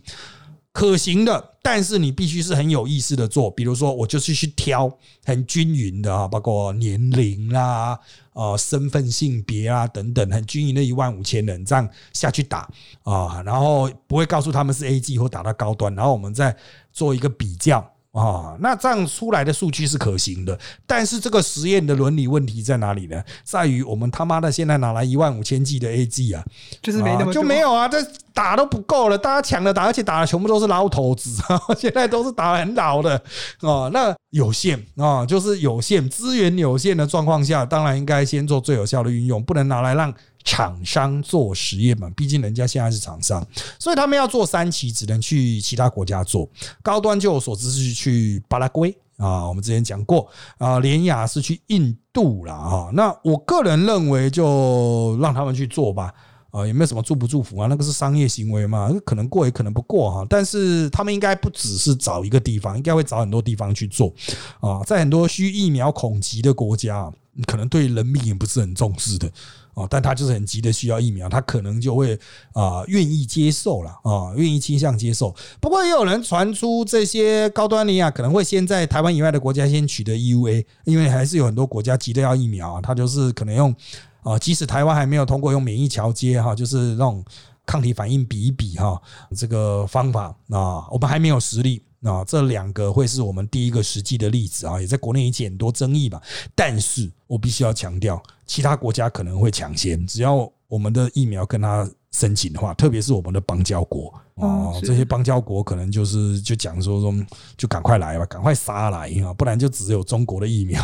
[0.72, 3.50] 可行的，但是你必须是很有意思的做。
[3.50, 4.92] 比如说，我就是去挑
[5.24, 7.98] 很均匀的啊，包括年龄啦、
[8.34, 12.70] 呃身份、性别啊等等，很均匀的一万五千人这样下去打
[13.04, 16.56] 啊，然后不会告诉他们是 A G 或打到高端，然后我们再。
[16.96, 23.22] 做一个比较啊，那这样出来的数据是可行的，但是这个实验的伦理问题在哪里呢？
[23.44, 26.42] 在于我们他妈的现在拿来一万五千 G 的 A G 啊，
[26.82, 27.98] 就是没那么就没有啊，这
[28.34, 33.22] 打都不够了，大家抢着打，而且打的全部都是老头子啊， 现在都是打很老的
[33.60, 40.14] 哦，那有限啊，就是有限资源有限的状况下，当然应该先做最有效的运用，不能拿来让。
[40.46, 43.46] 厂商做实验嘛，毕竟人家现在是厂商，
[43.80, 46.48] 所以他们要做三期，只能去其他国家做。
[46.84, 50.28] 高端就我所知是去巴拉圭啊，我们之前讲过
[50.60, 52.92] 啊，联雅是去印度了啊。
[52.94, 56.14] 那我个人认为就让他们去做吧
[56.52, 57.66] 啊，有没有什么祝不祝福啊？
[57.68, 60.26] 那个是商业行为嘛，可能过也可能不过哈。
[60.30, 64.14] 但是他们应该不只是找一个地方，应该会找很多地方去做
[64.60, 64.84] 啊。
[64.86, 67.12] 在很多需疫苗恐急的国家，
[67.48, 69.30] 可能对人命也不是很重视的。
[69.76, 72.18] 哦，但他就是很急的需要疫苗，他可能就会
[72.54, 75.36] 啊愿意接受了啊，愿意倾向接受。
[75.62, 83.76] 不过也有人传出这些高端尼亚可能会先在台湾以外的国家先取得 EUA，因为还是有很多国家急着要疫苗啊，他就是可能用
[84.24, 87.24] 啊，即使台湾还没有通过用免疫桥接哈，就是那种
[87.66, 89.02] 抗体反应比一比哈，
[89.36, 91.82] 这个方法啊，我们还没有实力。
[92.06, 96.22] 啊，这两个会是我们第一个实际的例子啊，也在国内引起很多争议吧。
[96.54, 101.90] 但是我必须要强调，其他国家可能会抢先，只要我们的疫苗跟它。
[102.16, 107.14] 申请的话，特别是我们的邦交国哦，这些邦交国可能就是就讲说说，
[107.58, 110.82] 就赶快来吧，赶快杀来啊，不然就只有中国的疫苗。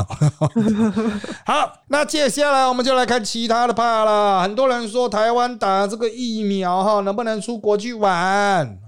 [1.47, 4.41] 好，那接下来我们就来看其他的怕了。
[4.41, 8.13] 很多人说台湾打这个疫苗哈，能不能出国去玩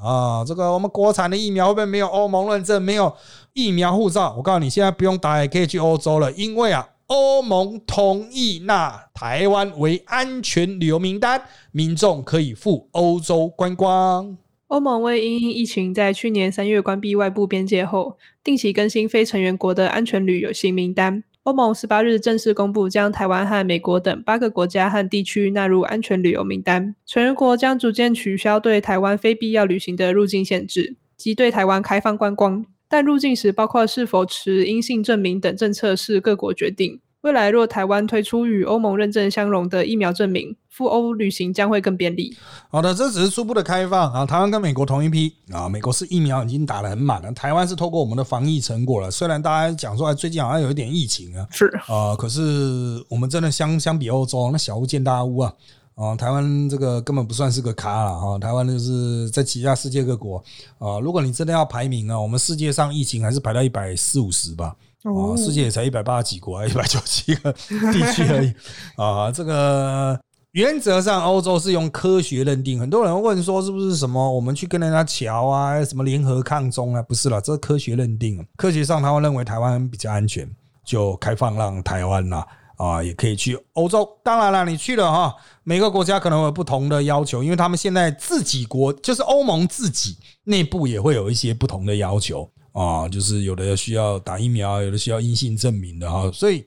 [0.04, 0.44] 啊？
[0.46, 3.16] 这个我们国产的疫苗会不会没有欧盟认证，没有
[3.54, 4.34] 疫苗护照？
[4.38, 6.88] 我告诉你，现在不用打也可以去欧洲了，因为啊。
[7.16, 14.36] 欧盟同意纳台湾为安全旅游名单，民众可以赴欧洲观光。
[14.66, 21.24] 欧盟为因疫情，在去年三月关闭外部边界后，定期更新非成员国的安全旅游新名单。
[21.44, 26.96] 欧盟十八日正式公布，将台湾和美国等八个国家和地区纳入安全旅游名单。
[27.06, 32.66] 成员国将逐渐取消对台湾非必要旅行的入境限制，及对台湾开放观光。
[32.90, 37.00] 但入境时，包括是否持阴性证明等政策是各国决定。
[37.24, 42.36] 未来若台湾推出与欧盟认证相容的疫苗证明，赴欧旅行将会更便利。
[42.70, 44.26] 好的，这只是初步的开放啊。
[44.26, 49.10] 台湾跟美国同一批啊，美国是疫苗已经打得很满了，台湾是透过我们的防疫成果了。
[49.10, 55.54] 虽然大家讲说最近好像有一点疫情啊，是啊，可是我们真的相相比欧洲，那小巫见大巫啊。
[55.96, 58.38] 啊，台湾这个根本不算是个咖了哈。
[58.38, 60.44] 台湾就是在其他世界各国
[60.78, 64.76] 啊，如果你真的要排名啊，我们世界上疫情还是排到一百四五十吧。
[65.04, 68.54] 哦，世界也才一百八十几国，一百九十七个地区而已
[68.96, 69.32] 啊。
[69.32, 70.20] 这个
[70.52, 72.80] 原则上，欧洲是用科学认定。
[72.80, 77.02] 很多人问说，是不是什么我们去跟人家瞧啊，什么联合抗中啊？
[77.02, 78.46] 不是了，这是科学认定。
[78.56, 80.50] 科学上，他会认为台湾比较安全，
[80.86, 82.48] 就开放让台湾啦。
[82.76, 84.08] 啊，也可以去欧洲。
[84.24, 96.30] 当然了，你去了哈，每个国家可能有不同的要求，因为他们现在自己国就是欧盟自己内部也会有一些不同的要求啊，就是有的需要打疫苗，有的需要阴性证明的哈。
[96.32, 96.66] 所以，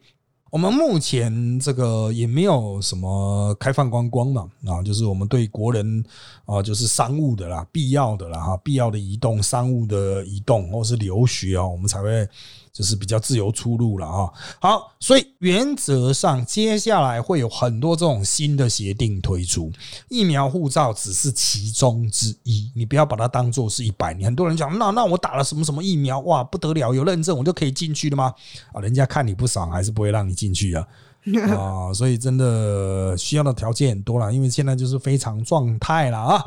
[0.50, 6.02] 我们目前这个也没有什么开放观光嘛啊，就是我们对国人
[6.46, 12.26] 啊，就是商务的啦，必要的啦哈，必要的移动、商务的移动或是留学啊，我们才会。
[12.76, 14.28] 就是比较自由出入了啊。
[14.60, 19.72] 好，所以原则上接下来会有很多这种新的协定推出，
[20.10, 24.26] 疫苗护照只是其中之一，你不要把它当做是一百年。
[24.26, 28.34] 很多人讲，那那我打了什么什么疫苗，哇，不得了，有认证我就可以进去了吗？
[28.74, 30.86] 啊，人家看你不爽，还是不会让你进去啊。
[31.58, 36.44] 啊，所以真的需要的条件很多了，因为现在就是非常状态了啊。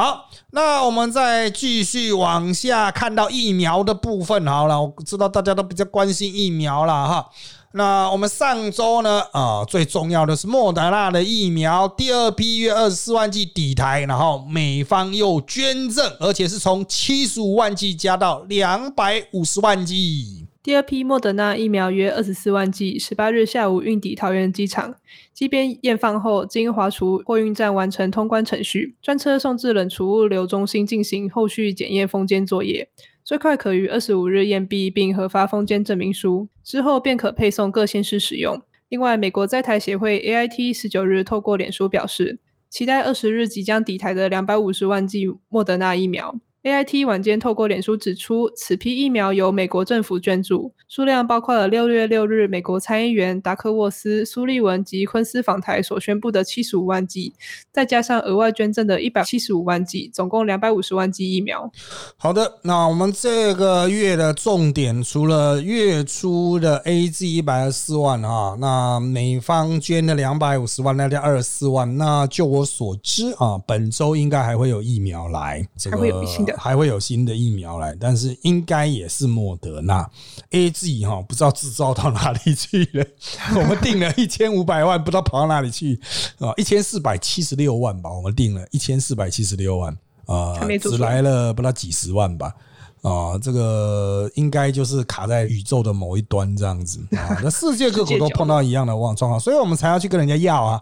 [0.00, 4.46] 好，那我们再继续往下看到疫苗的部分。
[4.46, 7.28] 好了，我知道大家都比较关心疫苗了哈。
[7.72, 20.46] 那我们上周呢，啊，最重要的是莫德纳的疫苗第二批约二十四万剂抵台，然后美方又捐赠，而且是从七十五万剂加到两百五十万剂。
[20.62, 24.94] 第二批莫德纳疫苗约二十四万剂，十八日下午运抵桃园机场，
[25.32, 32.90] 机边验放后，经华储货运站完成通关程序，专车送至冷储物流中心进行后续检验封监作业，
[33.24, 38.60] 最快可于二十五日验毕并核发封监证明书，之后便可配送各县市使用。
[38.90, 42.38] 另外，美国在台协会 AIT 十九日透过脸书表示，
[42.68, 46.38] 期待二十日即将抵台的两百五十万剂莫德纳疫苗。
[46.62, 57.32] A I T 晚间透过脸书指出，此批疫苗由美国政府捐助，数量包括了六月六日美国参议员达克沃斯、苏利文及昆斯访台所宣布的七十五万剂，
[57.72, 61.72] 再加上额外捐赠的一百七十五万剂，总共两百五十万剂疫苗。
[62.18, 71.96] 好的，那我们这个月的重点，除了月初的 A G 一百二十四万啊，那美方捐的两百五十万，那叫二十四万。
[71.96, 76.10] 那就我所知啊，本周应该还会有疫苗来，还会
[76.56, 80.08] 还会有新的疫苗来，但是应该也是莫德纳
[80.50, 83.04] A G 哈，不知道制造到哪里去了。
[83.56, 86.00] 我们定了一千五百万，不知道跑到哪里去
[86.38, 86.52] 啊？
[86.56, 89.96] 一千四百七十六万吧，我们定了一千四百七十六万
[90.26, 92.54] 啊，只来了不到几十万吧
[93.02, 97.40] 啊，这个应该就是卡在宇宙的某一端这样子啊。
[97.42, 100.80] 那世界各国都碰到一样的状况，所以我们才要去跟人家要啊。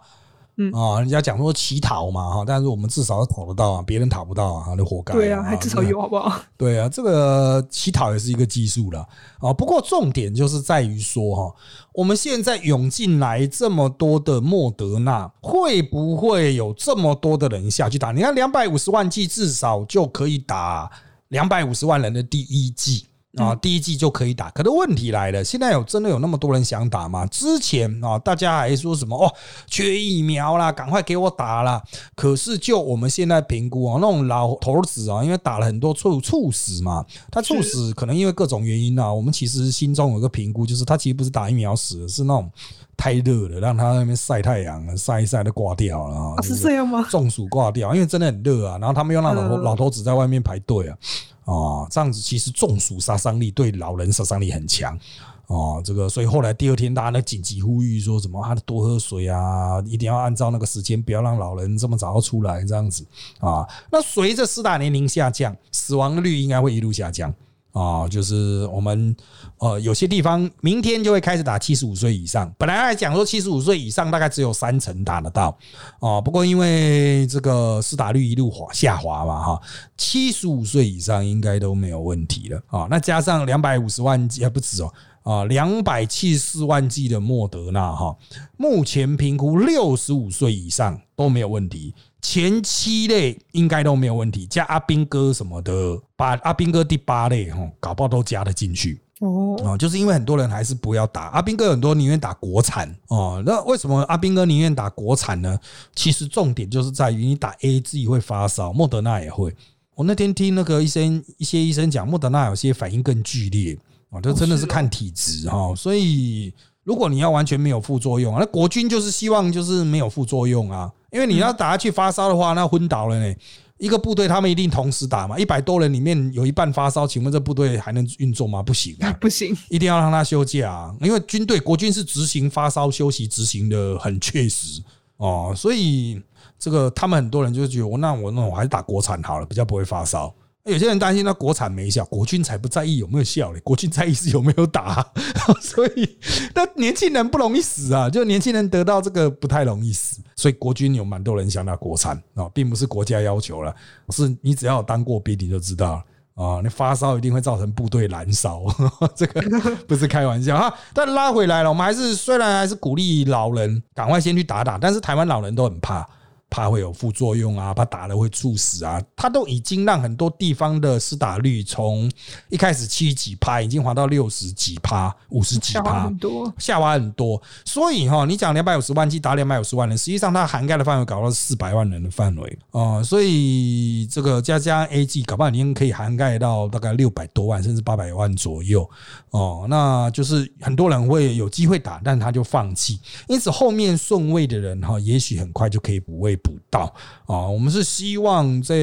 [0.60, 5.14] 嗯啊，人家讲说乞讨嘛哈，但是我们至少讨得到啊，别人讨不到啊，那活该。
[5.14, 6.40] 对啊，还至少有好不好？
[6.56, 9.06] 对啊，这个乞讨也是一个技术了
[9.38, 9.52] 啊。
[9.52, 11.54] 不过重点就是在于说哈，
[11.94, 18.10] 我们现在涌进来这么多的莫德纳，会不会有这么多的人下去打？
[18.10, 20.90] 你看两百五十万剂，至少就可以打
[21.28, 23.06] 两百五十万人的第一剂。
[23.38, 27.26] 啊，第一季就可以打，可是问题来了，现在有真的有那么多人想打吗？
[27.26, 29.32] 之前啊，大家还说什么哦，
[29.66, 31.82] 缺疫苗啦，赶快给我打啦。
[32.14, 42.50] 可是就我们现在评估啊，那种老头子啊，因为打了很多猝猝死嘛，他猝死可能因为各种原因啊，我们其实心中有个评估，就是他其实不是打疫苗死，是那种
[42.98, 46.42] 太热了，让他那边晒太阳，晒一晒就挂掉了啊。
[46.42, 47.06] 是这样吗？
[47.08, 50.98] 中暑挂掉，因为真的很热啊，然后他们又让老头老头子在外面排队啊。
[51.44, 54.98] 啊，这样子其实中暑杀伤力对老人杀伤力很强
[55.46, 55.80] 哦。
[55.82, 63.06] 这个，所以后来第二天大家呢紧急呼吁说什么啊，多喝水啊，一定要按照那个时间，不要让老人这么早出来这样子
[63.38, 63.66] 啊。
[63.92, 67.32] 那随着四大年龄下降，死亡率应该会一路下降。
[67.72, 69.14] 啊，就是我们
[69.58, 72.52] 呃，有些地方明天就会开始打七十五岁以上。
[72.58, 75.56] 本来来讲说七十五岁以上大概只有三成打得到
[76.00, 79.62] 哦，不过因为这个施打率一路滑下滑嘛，哈，
[79.96, 82.86] 七十五岁以上应该都没有问题了啊。
[82.90, 84.92] 那加上两百五十万剂还不止哦。
[85.24, 88.16] 啊，两百七十四万剂的莫德纳哈，
[88.56, 99.56] 目前评估六十五岁以上都没有问题，前七类应该都没有问题，加阿兵哥什么的，把阿兵哥第八类哈，搞不好都加得进去哦。
[99.64, 103.42] 啊，就是因为很多人还是不要打阿兵哥，很多宁愿打国产哦。
[103.46, 105.58] 那为什么阿兵哥宁愿打国产呢？
[105.94, 109.54] 其实重点就是在于你打 A G 会发烧，莫德纳也会。
[109.94, 113.78] 我那天听那个医生一些医生讲，莫德纳有些反应更剧烈。
[114.10, 116.50] 啊，这真的是看体质哈，所以
[116.82, 123.34] 如果你要完全没有副作用，那国军就是希望就是没有副作用啊，因为你要打下去发烧的话，那昏倒了呢。
[123.78, 128.60] 一个部队他们一定同时打嘛，一百多人里面有一半发烧，请问这部队还能运作吗？
[128.60, 134.82] 不行啊， 不行，一定要让他休假，因为军队国军是执行发烧休息执行的很确实
[135.18, 136.20] 哦，所以
[136.58, 140.34] 这个他们很多人就觉得，我那我那我还是打国产好了，比较不会发烧。
[140.68, 145.04] 有些人担心那国产没效，国军才不在意有没有效嘞，国军在意是有没有打，
[145.60, 146.18] 所以
[146.54, 153.74] 那年轻人不容易死啊，就年轻人得到这个不太容易死，所以国军有蛮多人想打国产啊，并不是国家要求了，
[154.10, 156.04] 是你只要当过兵你就知道了
[156.44, 158.62] 啊，你发烧一定会造成部队燃烧，
[159.16, 159.40] 这个
[159.86, 160.72] 不是开玩笑哈。
[160.94, 166.08] 但拉回来了，我们还是虽然还是鼓励老人赶快先去打打，但是台湾老人都很怕。
[166.50, 172.10] 怕会有副作用啊，怕打了会猝死啊，他都已经让很多地方的施打率从
[172.48, 177.40] 一开始七几趴，已经滑到六十几趴、五十几趴，下滑很多，下滑很多。
[177.66, 188.88] 所以哈，你讲两百五十万剂打两百五十万人，实际上它涵盖的范围搞到四百万人的范围啊，所以这个加加 A G 搞不好已经可以涵盖到大概六百多万甚至八百万左右
[189.30, 196.37] 哦，那就是很多人会有机会打，但他就放弃，因此后面顺位的人哈，也许很快就可以补位。
[196.38, 196.92] 补到
[197.26, 197.46] 啊。
[197.46, 198.76] 我们是希望在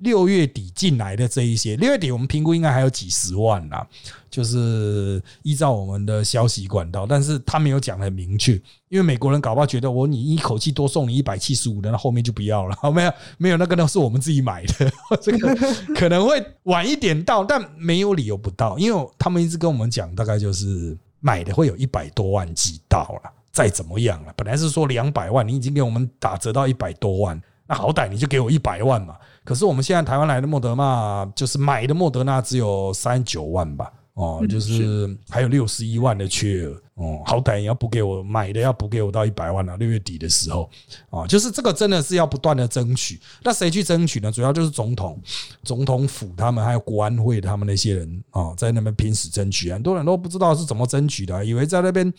[0.00, 3.86] 六月底进来的这一些，六月底我们评估应该还有几十万啦，
[4.30, 8.52] 就是依照我们的消息管道，但是他没有讲很明确，
[8.88, 14.90] 因为美国人搞不好觉得我你一口气多送你一百七十五的，那后面就不要了， 没有没有那个都是我们自己买的，
[15.20, 15.54] 这个
[15.94, 23.32] 可能会晚一点到，但没有理由不到，因为他们一直跟我们讲，大概就是买的会有一百多万寄到了。
[23.52, 29.16] 再怎么样了，本来是说两百万，你已经给我们打折到一百多万，那好歹你就给我一百万嘛。
[29.44, 40.70] 可是我们现在台湾来的莫德纳，就是买的莫德纳只有三九万吧，哦，就是还有六十一万的缺额，哦，好歹也要补给我买的要补给我到一百万啊，六月底的时候，
[41.10, 43.18] 啊，就是这个真的是要不断的争取。
[43.42, 44.30] 那谁去争取呢？
[44.30, 45.20] 主要就是总统、
[45.64, 52.12] 总统府他们还有国安会他们那些人啊，在那边拼死争取，很多人都不知道是怎么争取的，以为在那边。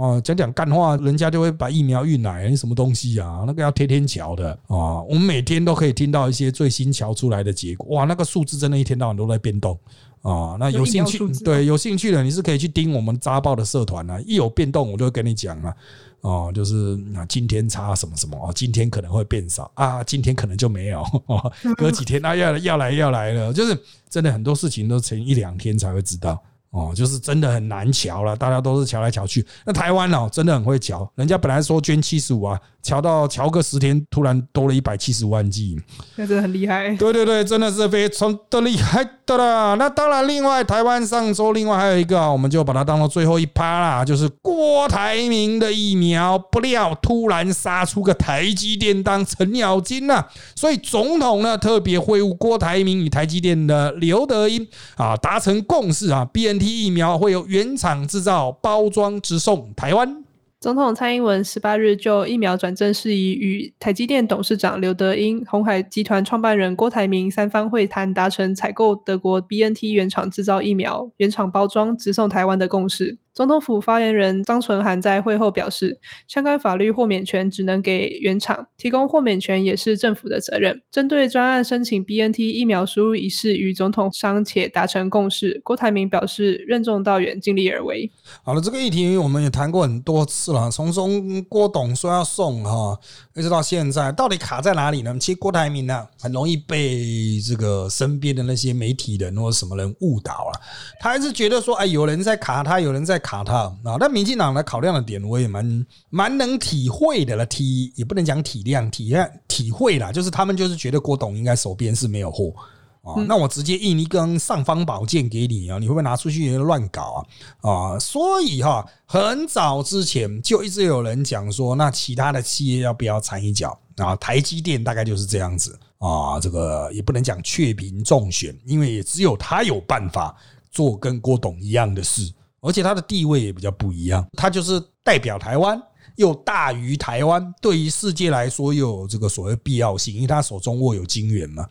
[0.00, 3.44] 哦，讲讲干话，人家就会把疫苗运来，什么东西啊？
[3.46, 5.02] 那个要天天瞧的啊！
[5.02, 9.78] 我们每天都可以听到一些最新瞧出来的结果，哇，那个数字真的一天到晚都在变动
[10.22, 10.56] 啊！
[10.58, 15.76] 那有兴趣，对，有兴趣的你是可以去盯我们扎报的社团啊，一有变动我就会跟你讲啊，
[16.22, 21.04] 哦，就是啊，今天差什么什么啊，今天可能会变少啊，今天可能就没有，
[21.76, 23.78] 隔几天啊要要来要来了，就是
[24.08, 26.42] 真的很多事情都前一两天才会知道。
[26.70, 29.44] 哦，就是真的很难瞧了，大家都是瞧来瞧去。
[29.64, 32.58] 那台湾哦，真的很会瞧，人家本来说捐七十五啊。
[32.82, 35.78] 瞧到瞧个十天，突然多了一百七十万剂
[36.16, 36.96] 那真的很厉害。
[36.96, 39.74] 对对对，真的是非常的厉害的啦。
[39.74, 50.24] 那当然，另外台湾上周另外还有一个啊，我们就把它当做最后一趴啦，就是郭台铭的疫苗，不料突然杀出个台积电当程咬金呐。
[50.56, 54.66] 所以总统呢特别会晤郭台铭与台积电的刘德英
[54.96, 56.26] 啊，达成共识啊
[56.60, 60.22] T 疫苗会由原厂制造包装直送台湾。
[60.60, 73.16] 总统蔡英文十八日就疫苗转正事宜与台积电董事长刘德英、红海集团创办人郭台铭三方会谈，达成采购德国 BNT 原厂制造疫苗、原厂包装直送台湾的共识。
[73.32, 80.82] 总统府发言人张纯涵在会后表示，相关法律豁免权只能给原厂，提供豁免权也是政府的责任。
[80.90, 85.60] 针对专案申请 BNT 疫苗输入一事，与总统商且达成共识。
[85.62, 88.10] 郭台铭表示，任重道远，尽力而为。
[88.42, 92.98] 好了，这个议题我们也谈过很多次了，从中郭董说要送哈，
[93.36, 95.16] 一直到现在，到底卡在哪里呢？
[95.20, 100.60] 其实郭台铭呢，很容易被这个身边的那些媒体人或什么人误导了，
[100.98, 103.19] 他还是觉得说，哎，有人在卡他，有人在。
[103.20, 103.96] 卡他啊！
[104.00, 107.46] 但民进党的考量的点，我也蛮蛮能体会的了。
[107.46, 112.54] 体也不能讲体谅，体谅体会啦，就是他们就是觉得郭董应该手边是没有货
[113.02, 113.14] 啊。
[113.26, 117.26] 那我直接印一根尚方宝剑给你啊，你会不会拿出去乱搞
[117.60, 117.70] 啊？
[117.70, 124.14] 啊，所以哈，很早之前就一直有人讲说，那其他的企业要不要掺一脚啊？
[124.16, 126.38] 台积电大概就是这样子啊。
[126.38, 130.36] 这个也不能讲雀屏中选，因为也只有他有办法
[130.70, 132.32] 做跟郭董一样的事。
[132.62, 135.80] 而且他的地位也比较不一样，他就是代表台湾，
[136.16, 141.66] 又大于台湾，对于世界来说又有这个所谓必要性，因为他手中握有晶圆嘛，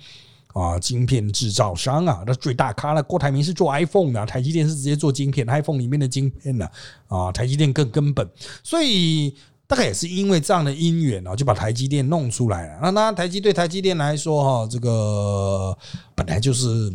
[0.53, 3.03] 啊，晶片制造商啊，那最大咖了。
[3.03, 6.71] 郭台铭是做 iPhone 的，台积电是直接做晶片，iPhone 里面的晶片的
[7.07, 8.27] 啊，台积电更根本，
[8.63, 9.35] 所以
[9.67, 12.79] 大概也是因为这样的因缘啊，就把台积电弄出来了。
[12.81, 15.77] 那那台积对台积电来说哈，这个
[16.15, 16.91] 本来就是。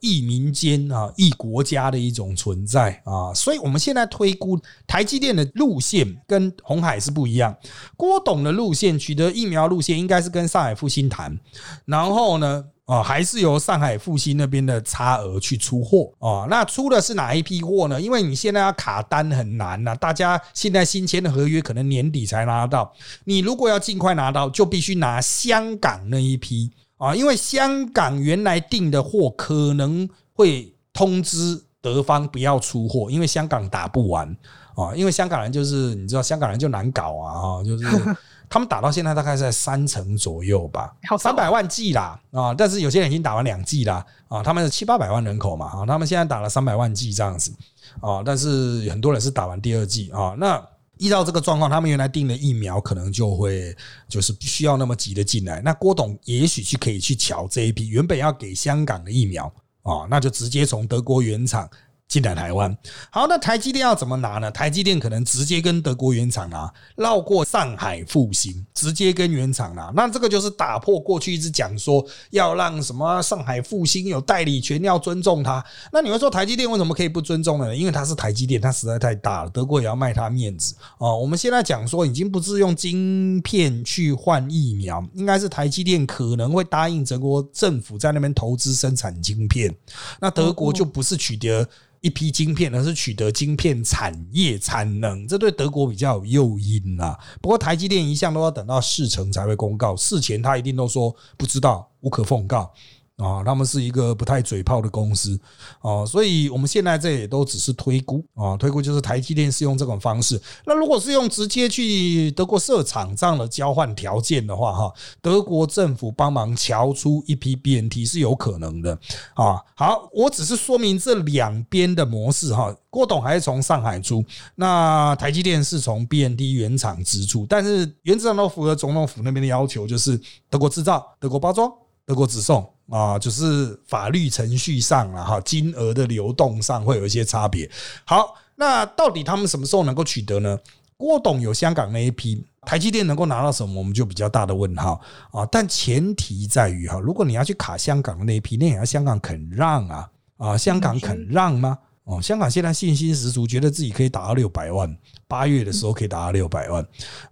[0.00, 7.56] 异民间啊，异国家的一种存在啊，所以我们现在推估台积电的路线跟红海是不一样。
[7.96, 11.38] 郭董的路线取得疫苗路线应该是跟上海复兴谈，
[11.84, 16.46] 然后呢，啊，还是由上海复兴那边的差额去出货啊。
[16.48, 18.00] 那出的是哪一批货呢？
[18.00, 22.92] 因为你现在要卡单很难呐，大家现在新签的合约可能年底才拿到，
[23.24, 26.70] 你如果要尽快拿到，就必须拿香港那一批。
[26.98, 34.28] 啊，因为香港原来订的货可能会通知德方不要出货，因为香港打不完
[34.74, 34.94] 啊。
[34.94, 37.84] 因为香港人就是你知道，香港人就难搞啊，就是
[38.50, 42.52] 他们打到现在大概在三成左右吧，三百万剂啦啊。
[42.52, 47.52] 但是有些人已经打完两剂啦啊，他们是七八百万人口嘛啊，他们现在打了三百万剂这样子
[48.00, 50.60] 啊，但是很多人是打完第二剂啊，那。
[50.98, 53.74] 依照这个状况，他们原来订的疫苗可能就会
[54.08, 55.60] 就是不需要那么急的进来。
[55.62, 61.68] 那郭董也许去可以去瞧这一批原本要给香港的疫苗啊，那就直接从德国原厂
[62.08, 62.74] 进来台湾。
[63.10, 64.50] 好，那台积电要怎么拿呢？
[64.50, 69.92] 台积电可能直接跟德国原厂拿，绕过上海复兴，直接跟原厂拿。
[69.94, 75.62] 那这个就是打破过去一直讲说要让什么上海复兴有代理权，要尊重它。
[75.92, 77.76] 那你会说台积电为什么可以不尊重呢？
[77.76, 81.18] 因为它是台积电，它实在太大了，德国也要卖它面子哦。
[81.18, 89.74] 我们现在讲说已经不是用晶片去换疫苗，应该是台积电可能会答应德国政府在那边投资生产晶片，
[90.18, 91.68] 那德国就不是取得。
[92.00, 97.18] 一批晶片，而是取得晶片产业产能，这对德国比较有诱因啊。
[97.40, 102.72] 不过台积电一向都要等到事成才会公告，事前他一定都说不知道，无可奉告。
[103.18, 105.38] 啊，他们是一个不太嘴炮的公司
[105.80, 110.40] 啊，所以我们现在这也都只是推估啊，推估就是台积电是用这种方式。
[110.64, 118.96] 那如果是用直接去德国设厂这样的交换条件的话，哈，德国政府帮忙瞧出一批 BNT 是有可能的
[119.34, 119.60] 啊。
[119.74, 122.74] 好，我只是说明这两边的模式哈。
[122.90, 131.70] 郭董还是从上海出，那台积电是从 BNT 原厂直出，但是原则上都符合总统府那边的要求，就是德国制造、德国包装、
[132.06, 132.66] 德国直送。
[132.90, 137.70] 啊，就是法律程序上了，哈，金额的流动上会有一些差别。
[138.04, 140.58] 好，那到底他们什么时候能够取得呢？
[140.96, 145.46] 郭董有香港那一批，台积电能够拿到什么，我们就比较大的问号啊。
[145.46, 151.78] 但前提在于哈，如果你要去卡香港的那一批，那也要香港肯让啊啊，香港肯让吗？
[152.08, 154.96] 哦，香港现在信心十足，觉得自己可以达到六百万，
[155.26, 156.82] 八月的时候可以达到六百万，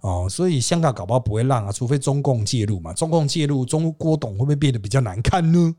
[0.02, 5.74] 哦，所以香港搞不好不会让啊，除非中共介入嘛，中共介入，中郭董会不会变得比较难看呢？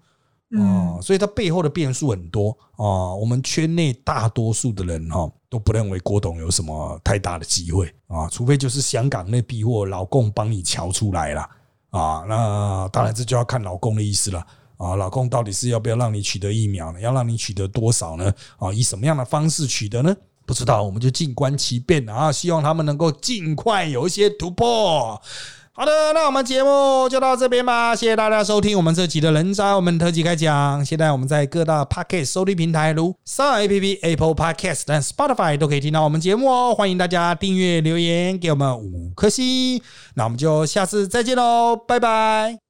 [0.58, 11.41] 哦，所以它背后的变数很多啊，我们圈内大多数的人哈都不认为郭董有什么太大的机会啊，除非就是香港那批货老公帮你瞧出来了
[11.91, 14.43] 啊，那当然这就要看老公的意思了。
[14.78, 17.00] 啊，老公到底是要不要让你取得疫苗呢？
[17.00, 18.32] 要让你取得多少呢？
[18.58, 20.16] 啊，以什么样的方式取得呢？
[20.46, 22.32] 不知道，我们就静观其变啊！
[22.32, 25.22] 希望他们能够尽快有一些突破。
[25.74, 27.96] 好的，那我们节目就到这边吧。
[27.96, 30.84] 谢谢大家收听我们这集的人渣我们特辑开讲。
[30.84, 36.74] 现在我们在各大 Podcast 收听平台，如 s o A P P、Apple Podcast 和 Spotify 都可以听到我们节目哦。
[36.74, 39.82] 欢迎大家订阅、留言给我们五颗星。
[40.16, 42.66] 那我们就下次再见喽，拜拜。